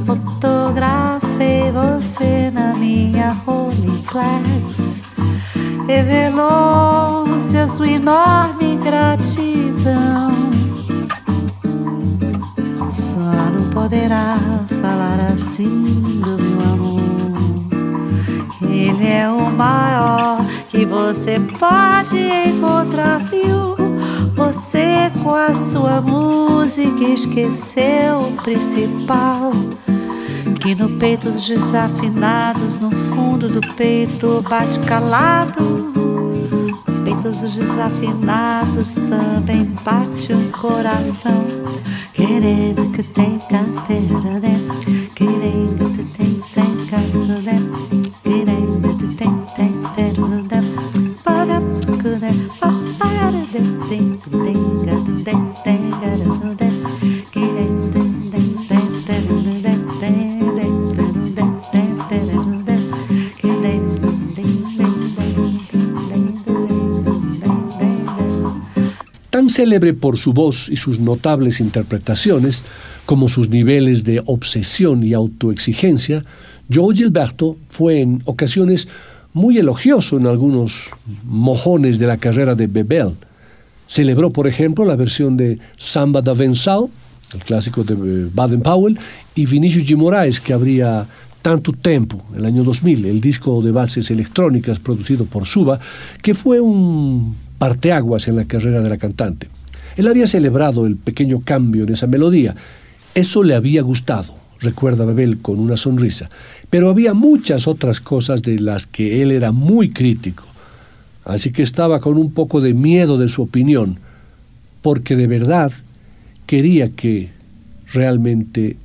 Fotografei 0.06 1.72
você 1.72 2.50
na 2.52 2.74
minha 2.74 3.32
Rolleiflex. 3.46 5.04
Revelou-se 5.86 7.58
a 7.58 7.68
sua 7.68 7.90
enorme 7.90 8.78
gratidão. 8.78 10.32
Só 12.90 13.20
não 13.20 13.70
poderá 13.70 14.38
falar 14.82 15.20
assim 15.34 16.22
do 16.24 16.39
é 19.10 19.28
o 19.28 19.50
maior 19.52 20.46
que 20.70 20.86
você 20.86 21.40
pode 21.58 22.18
encontrar, 22.18 23.20
viu? 23.26 23.76
Você 24.36 25.12
com 25.24 25.34
a 25.34 25.56
sua 25.56 26.00
música 26.00 27.04
esqueceu 27.04 28.22
o 28.22 28.32
principal. 28.44 29.52
que 30.62 30.76
no 30.76 30.90
peito 30.98 31.32
dos 31.32 31.48
desafinados, 31.48 32.78
no 32.78 32.92
fundo 32.92 33.48
do 33.50 33.62
peito 33.76 34.44
bate 34.48 34.80
calado. 34.82 35.62
No 35.62 37.04
peito 37.04 37.30
dos 37.30 37.56
desafinados 37.56 38.94
também 38.94 39.66
bate 39.84 40.34
um 40.34 40.52
coração, 40.52 41.46
querendo 42.14 42.92
que 42.92 43.04
tem 43.04 43.40
canteira 43.50 44.40
dentro, 44.40 45.10
querendo 45.16 45.96
que 45.96 46.04
tem, 46.18 46.42
tem 46.54 46.86
canteira 46.86 47.42
dentro, 47.42 47.69
célebre 69.60 69.94
por 69.94 70.18
su 70.18 70.32
voz 70.32 70.70
y 70.70 70.78
sus 70.78 71.02
notables 71.02 71.60
interpretaciones, 71.60 72.64
como 73.06 73.28
sus 73.28 73.50
niveles 73.50 74.06
de 74.06 74.24
obsesión 74.26 75.04
y 75.04 75.14
autoexigencia, 75.14 76.24
Joe 76.74 76.96
Gilberto 76.96 77.58
fue 77.68 78.00
en 78.00 78.22
ocasiones 78.24 78.88
muy 79.34 79.58
elogioso 79.58 80.18
en 80.18 80.28
algunos 80.28 80.72
mojones 81.26 82.00
de 82.00 82.08
la 82.08 82.16
carrera 82.16 82.56
de 82.56 82.68
Bebel. 82.68 83.16
Celebró, 83.86 84.30
por 84.30 84.48
ejemplo, 84.48 84.86
la 84.86 84.96
versión 84.96 85.36
de 85.36 85.60
Samba 85.78 86.22
da 86.22 86.34
Vensal, 86.34 86.86
el 87.34 87.44
clásico 87.44 87.84
de 87.84 88.30
Baden-Powell, 88.34 88.98
y 89.36 89.46
Vinicius 89.46 89.84
G. 89.86 89.98
Moraes, 89.98 90.40
que 90.40 90.54
habría 90.54 91.06
tanto 91.42 91.74
tiempo, 91.74 92.24
el 92.34 92.46
año 92.46 92.64
2000, 92.64 93.08
el 93.08 93.20
disco 93.20 93.62
de 93.62 93.74
bases 93.74 94.10
electrónicas 94.10 94.80
producido 94.80 95.26
por 95.26 95.46
Suba, 95.46 95.82
que 96.22 96.34
fue 96.34 96.62
un 96.62 97.49
parteaguas 97.60 98.28
en 98.28 98.38
la 98.38 98.46
carrera 98.46 98.82
de 98.82 98.90
la 98.90 98.98
cantante. 98.98 99.48
Él 99.96 100.08
había 100.08 100.26
celebrado 100.26 100.88
el 100.88 100.96
pequeño 100.96 101.42
cambio 101.42 101.84
en 101.84 101.94
esa 101.94 102.08
melodía. 102.08 102.56
Eso 103.14 103.44
le 103.44 103.54
había 103.54 103.82
gustado, 103.84 104.34
recuerda 104.60 105.06
Babel 105.06 105.40
con 105.40 105.60
una 105.60 105.78
sonrisa. 105.78 106.30
Pero 106.70 106.90
había 106.90 107.14
muchas 107.14 107.68
otras 107.68 108.00
cosas 108.00 108.42
de 108.42 108.60
las 108.60 108.88
que 108.88 109.22
él 109.22 109.32
era 109.32 109.52
muy 109.52 109.92
crítico. 109.92 110.46
Así 111.26 111.52
que 111.52 111.62
estaba 111.62 112.00
con 112.00 112.18
un 112.18 112.32
poco 112.32 112.62
de 112.62 112.74
miedo 112.74 113.18
de 113.18 113.30
su 113.30 113.44
opinión, 113.44 114.00
porque 114.82 115.16
de 115.16 115.28
verdad 115.28 115.72
quería 116.46 116.90
que 116.90 117.30
realmente 117.92 118.78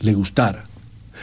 le 0.00 0.14
gustara. 0.14 0.64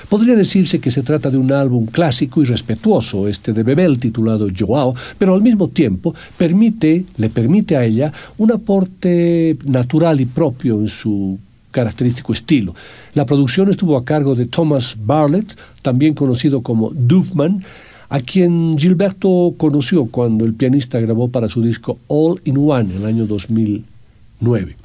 Podría 0.09 0.35
decirse 0.35 0.79
que 0.79 0.91
se 0.91 1.03
trata 1.03 1.29
de 1.29 1.37
un 1.37 1.51
álbum 1.51 1.85
clásico 1.85 2.41
y 2.41 2.45
respetuoso, 2.45 3.27
este 3.27 3.53
de 3.53 3.63
Bebel 3.63 3.99
titulado 3.99 4.47
Joao, 4.57 4.95
pero 5.17 5.33
al 5.33 5.41
mismo 5.41 5.67
tiempo 5.67 6.13
permite, 6.37 7.05
le 7.17 7.29
permite 7.29 7.77
a 7.77 7.85
ella 7.85 8.11
un 8.37 8.51
aporte 8.51 9.57
natural 9.65 10.21
y 10.21 10.25
propio 10.25 10.79
en 10.79 10.89
su 10.89 11.39
característico 11.71 12.33
estilo. 12.33 12.75
La 13.13 13.25
producción 13.25 13.69
estuvo 13.69 13.97
a 13.97 14.05
cargo 14.05 14.35
de 14.35 14.45
Thomas 14.45 14.95
Barlett, 14.97 15.57
también 15.81 16.13
conocido 16.13 16.61
como 16.61 16.91
Duffman, 16.91 17.63
a 18.09 18.19
quien 18.19 18.77
Gilberto 18.77 19.53
conoció 19.57 20.05
cuando 20.05 20.43
el 20.43 20.53
pianista 20.53 20.99
grabó 20.99 21.29
para 21.29 21.47
su 21.47 21.61
disco 21.61 21.97
All 22.07 22.41
in 22.43 22.57
One 22.57 22.93
en 22.93 23.01
el 23.01 23.05
año 23.05 23.25
2009. 23.25 24.75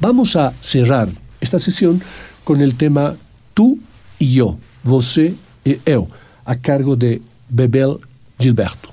Vamos 0.00 0.34
a 0.34 0.50
cerrar 0.62 1.10
esta 1.42 1.58
sesión 1.58 2.00
con 2.42 2.62
el 2.62 2.76
tema 2.76 3.16
Tú 3.52 3.78
e 4.20 4.36
eu, 4.36 4.58
você 4.84 5.34
e 5.64 5.80
eu, 5.86 6.08
a 6.44 6.54
cargo 6.54 6.94
de 6.94 7.22
Bebel 7.48 7.98
Gilberto. 8.38 8.92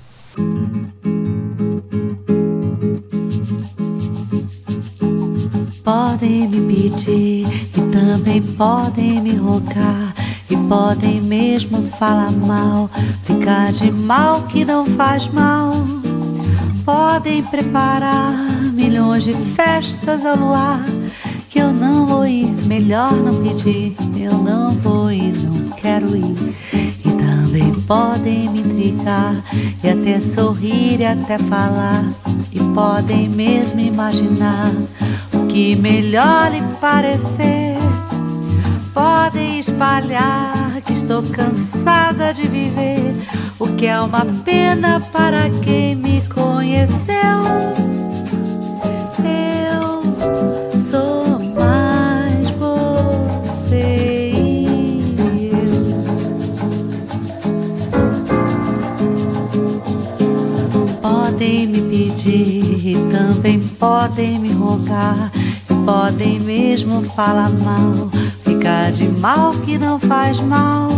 Podem 5.84 6.48
me 6.48 6.74
pedir 6.74 7.46
e 7.46 7.92
também 7.92 8.42
podem 8.42 9.20
me 9.20 9.36
rogar. 9.36 10.14
E 10.50 10.56
podem 10.66 11.20
mesmo 11.20 11.86
falar 11.88 12.32
mal, 12.32 12.88
ficar 13.22 13.70
de 13.70 13.90
mal 13.90 14.44
que 14.44 14.64
não 14.64 14.86
faz 14.86 15.26
mal. 15.28 15.74
Podem 16.86 17.42
preparar 17.42 18.32
milhões 18.72 19.24
de 19.24 19.34
festas 19.34 20.24
ao 20.24 20.36
luar 20.36 20.82
ir, 22.28 22.46
melhor 22.66 23.12
não 23.12 23.42
pedir. 23.42 23.96
Eu 24.16 24.38
não 24.38 24.74
vou 24.74 25.10
ir, 25.10 25.32
não 25.36 25.70
quero 25.70 26.16
ir. 26.16 26.54
E 26.72 27.10
também 27.10 27.72
podem 27.86 28.48
me 28.50 28.60
intrigar 28.60 29.42
e 29.82 29.88
até 29.88 30.20
sorrir 30.20 31.00
e 31.00 31.04
até 31.04 31.38
falar. 31.38 32.04
E 32.52 32.58
podem 32.74 33.28
mesmo 33.28 33.80
imaginar 33.80 34.72
o 35.32 35.46
que 35.46 35.74
melhor 35.74 36.52
lhe 36.52 36.62
parecer. 36.80 37.76
Podem 38.92 39.58
espalhar 39.58 40.80
que 40.84 40.92
estou 40.92 41.22
cansada 41.22 42.32
de 42.32 42.42
viver, 42.48 43.14
o 43.58 43.68
que 43.68 43.86
é 43.86 44.00
uma 44.00 44.24
pena 44.44 45.00
para 45.12 45.50
quem 45.62 45.94
me 45.94 46.22
conheceu. 46.22 47.18
E 62.26 62.96
também 63.12 63.60
podem 63.60 64.38
me 64.38 64.52
rogar. 64.52 65.30
E 65.36 65.74
podem 65.84 66.40
mesmo 66.40 67.02
falar 67.02 67.50
mal, 67.50 68.10
ficar 68.44 68.90
de 68.90 69.08
mal 69.08 69.52
que 69.64 69.78
não 69.78 69.98
faz 69.98 70.40
mal. 70.40 70.88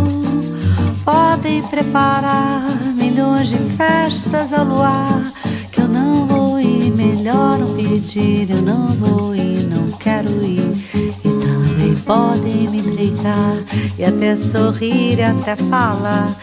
Podem 1.05 1.61
preparar 1.63 2.61
milhões 2.95 3.49
de 3.49 3.57
festas 3.75 4.53
ao 4.53 4.65
luar. 4.65 5.31
Que 5.71 5.81
eu 5.81 5.87
não 5.87 6.25
vou 6.25 6.59
ir, 6.59 6.91
melhor 6.91 7.59
não 7.59 7.75
pedir. 7.75 8.49
Eu 8.49 8.61
não 8.61 8.87
vou 8.87 9.35
ir, 9.35 9.67
não 9.67 9.91
quero 9.97 10.29
ir. 10.43 10.71
E 10.93 11.29
também 11.29 11.95
podem 12.05 12.67
me 12.69 12.79
intrigar 12.79 13.57
e 13.97 14.03
até 14.03 14.35
sorrir 14.35 15.19
e 15.19 15.23
até 15.23 15.55
falar 15.55 16.35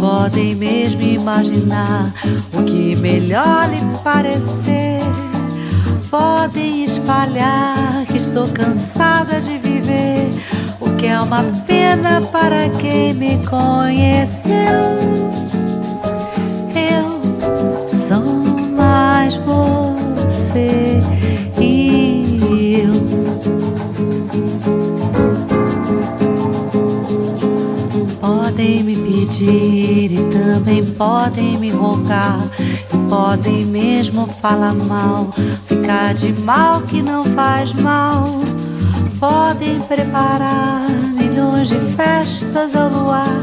podem 0.00 0.54
mesmo 0.54 1.02
imaginar 1.02 2.12
o 2.52 2.62
que 2.64 2.94
melhor 2.96 3.68
lhe 3.68 3.80
parecer. 4.02 5.00
Podem 6.10 6.84
espalhar 6.84 8.04
que 8.06 8.18
estou 8.18 8.48
cansada 8.48 9.40
de 9.40 9.56
viver, 9.58 10.30
o 10.80 10.90
que 10.96 11.06
é 11.06 11.18
uma 11.20 11.42
pena 11.66 12.20
para 12.20 12.68
quem 12.80 13.14
me 13.14 13.38
conheceu. 13.46 14.52
Eu 16.74 17.88
sou 18.08 18.22
mais 18.76 19.34
você 19.36 20.91
podem 31.02 31.58
me 31.58 31.70
rogar. 31.70 32.38
E 32.60 33.08
podem 33.08 33.64
mesmo 33.64 34.28
falar 34.40 34.72
mal, 34.72 35.32
ficar 35.66 36.14
de 36.14 36.32
mal 36.32 36.80
que 36.82 37.02
não 37.02 37.24
faz 37.24 37.72
mal. 37.72 38.28
Podem 39.18 39.80
preparar 39.80 40.88
milhões 41.18 41.68
de 41.68 41.80
festas 41.96 42.76
ao 42.76 42.88
luar. 42.88 43.40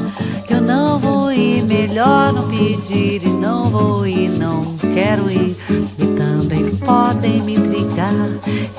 Que 0.47 0.53
eu 0.53 0.61
não 0.61 0.99
vou 0.99 1.31
ir, 1.33 1.61
melhor 1.63 2.31
não 2.31 2.47
pedir. 2.47 3.23
E 3.23 3.29
não 3.29 3.69
vou 3.69 4.07
ir, 4.07 4.29
não 4.29 4.75
quero 4.93 5.29
ir. 5.29 5.57
E 5.69 6.05
também 6.17 6.73
podem 6.77 7.41
me 7.41 7.57
brigar, 7.57 8.29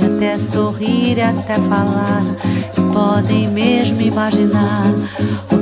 e 0.00 0.04
até 0.06 0.38
sorrir 0.38 1.18
e 1.18 1.22
até 1.22 1.56
falar. 1.68 2.22
E 2.76 2.92
podem 2.94 3.46
mesmo 3.48 4.00
imaginar 4.00 4.90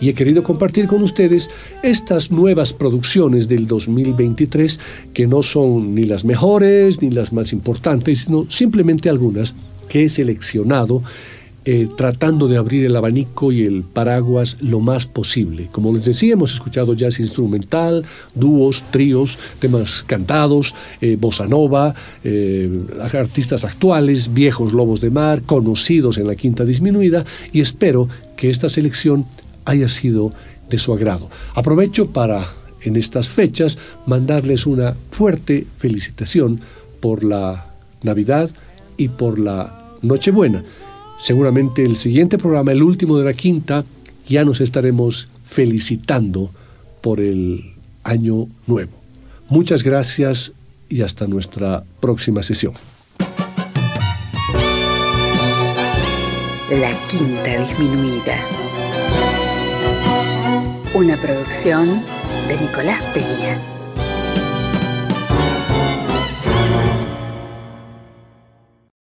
y 0.00 0.08
he 0.08 0.14
querido 0.14 0.44
compartir 0.44 0.86
con 0.86 1.02
ustedes 1.02 1.50
estas 1.82 2.30
nuevas 2.30 2.72
producciones 2.72 3.48
del 3.48 3.66
2023 3.66 4.78
que 5.12 5.26
no 5.26 5.42
son 5.42 5.96
ni 5.96 6.04
las 6.04 6.24
mejores 6.24 7.02
ni 7.02 7.10
las 7.10 7.32
más 7.32 7.52
importantes, 7.52 8.20
sino 8.20 8.46
simplemente 8.48 9.10
algunas 9.10 9.54
que 9.88 10.04
he 10.04 10.08
seleccionado 10.08 11.02
eh, 11.66 11.88
tratando 11.96 12.46
de 12.46 12.58
abrir 12.58 12.84
el 12.84 12.94
abanico 12.94 13.50
y 13.50 13.62
el 13.64 13.84
paraguas 13.84 14.58
lo 14.60 14.80
más 14.80 15.06
posible. 15.06 15.68
Como 15.72 15.94
les 15.94 16.04
decía, 16.04 16.34
hemos 16.34 16.52
escuchado 16.52 16.92
jazz 16.92 17.20
instrumental, 17.20 18.04
dúos, 18.34 18.84
tríos, 18.90 19.38
temas 19.60 20.04
cantados, 20.06 20.74
eh, 21.00 21.16
bossa 21.18 21.46
nova, 21.46 21.94
eh, 22.22 22.84
artistas 23.14 23.64
actuales, 23.64 24.34
viejos 24.34 24.74
lobos 24.74 25.00
de 25.00 25.10
mar, 25.10 25.40
conocidos 25.42 26.18
en 26.18 26.26
la 26.26 26.36
quinta 26.36 26.66
disminuida, 26.66 27.24
y 27.50 27.62
espero 27.62 28.10
que 28.36 28.50
esta 28.50 28.68
selección 28.68 29.24
haya 29.64 29.88
sido 29.88 30.32
de 30.68 30.78
su 30.78 30.92
agrado. 30.92 31.30
Aprovecho 31.54 32.08
para, 32.08 32.46
en 32.82 32.96
estas 32.96 33.28
fechas, 33.28 33.78
mandarles 34.04 34.66
una 34.66 34.96
fuerte 35.10 35.66
felicitación 35.78 36.60
por 37.00 37.24
la 37.24 37.68
Navidad 38.02 38.50
y 38.98 39.08
por 39.08 39.38
la 39.38 39.96
Nochebuena. 40.02 40.62
Seguramente 41.24 41.82
el 41.82 41.96
siguiente 41.96 42.36
programa, 42.36 42.72
el 42.72 42.82
último 42.82 43.16
de 43.16 43.24
la 43.24 43.32
quinta, 43.32 43.86
ya 44.28 44.44
nos 44.44 44.60
estaremos 44.60 45.26
felicitando 45.42 46.50
por 47.00 47.18
el 47.18 47.72
año 48.02 48.46
nuevo. 48.66 48.92
Muchas 49.48 49.82
gracias 49.82 50.52
y 50.90 51.00
hasta 51.00 51.26
nuestra 51.26 51.82
próxima 52.00 52.42
sesión. 52.42 52.74
La 56.70 56.92
quinta 57.08 57.56
disminuida. 57.68 58.36
Una 60.92 61.16
producción 61.16 62.02
de 62.48 62.60
Nicolás 62.60 63.00
Peña. 63.14 63.73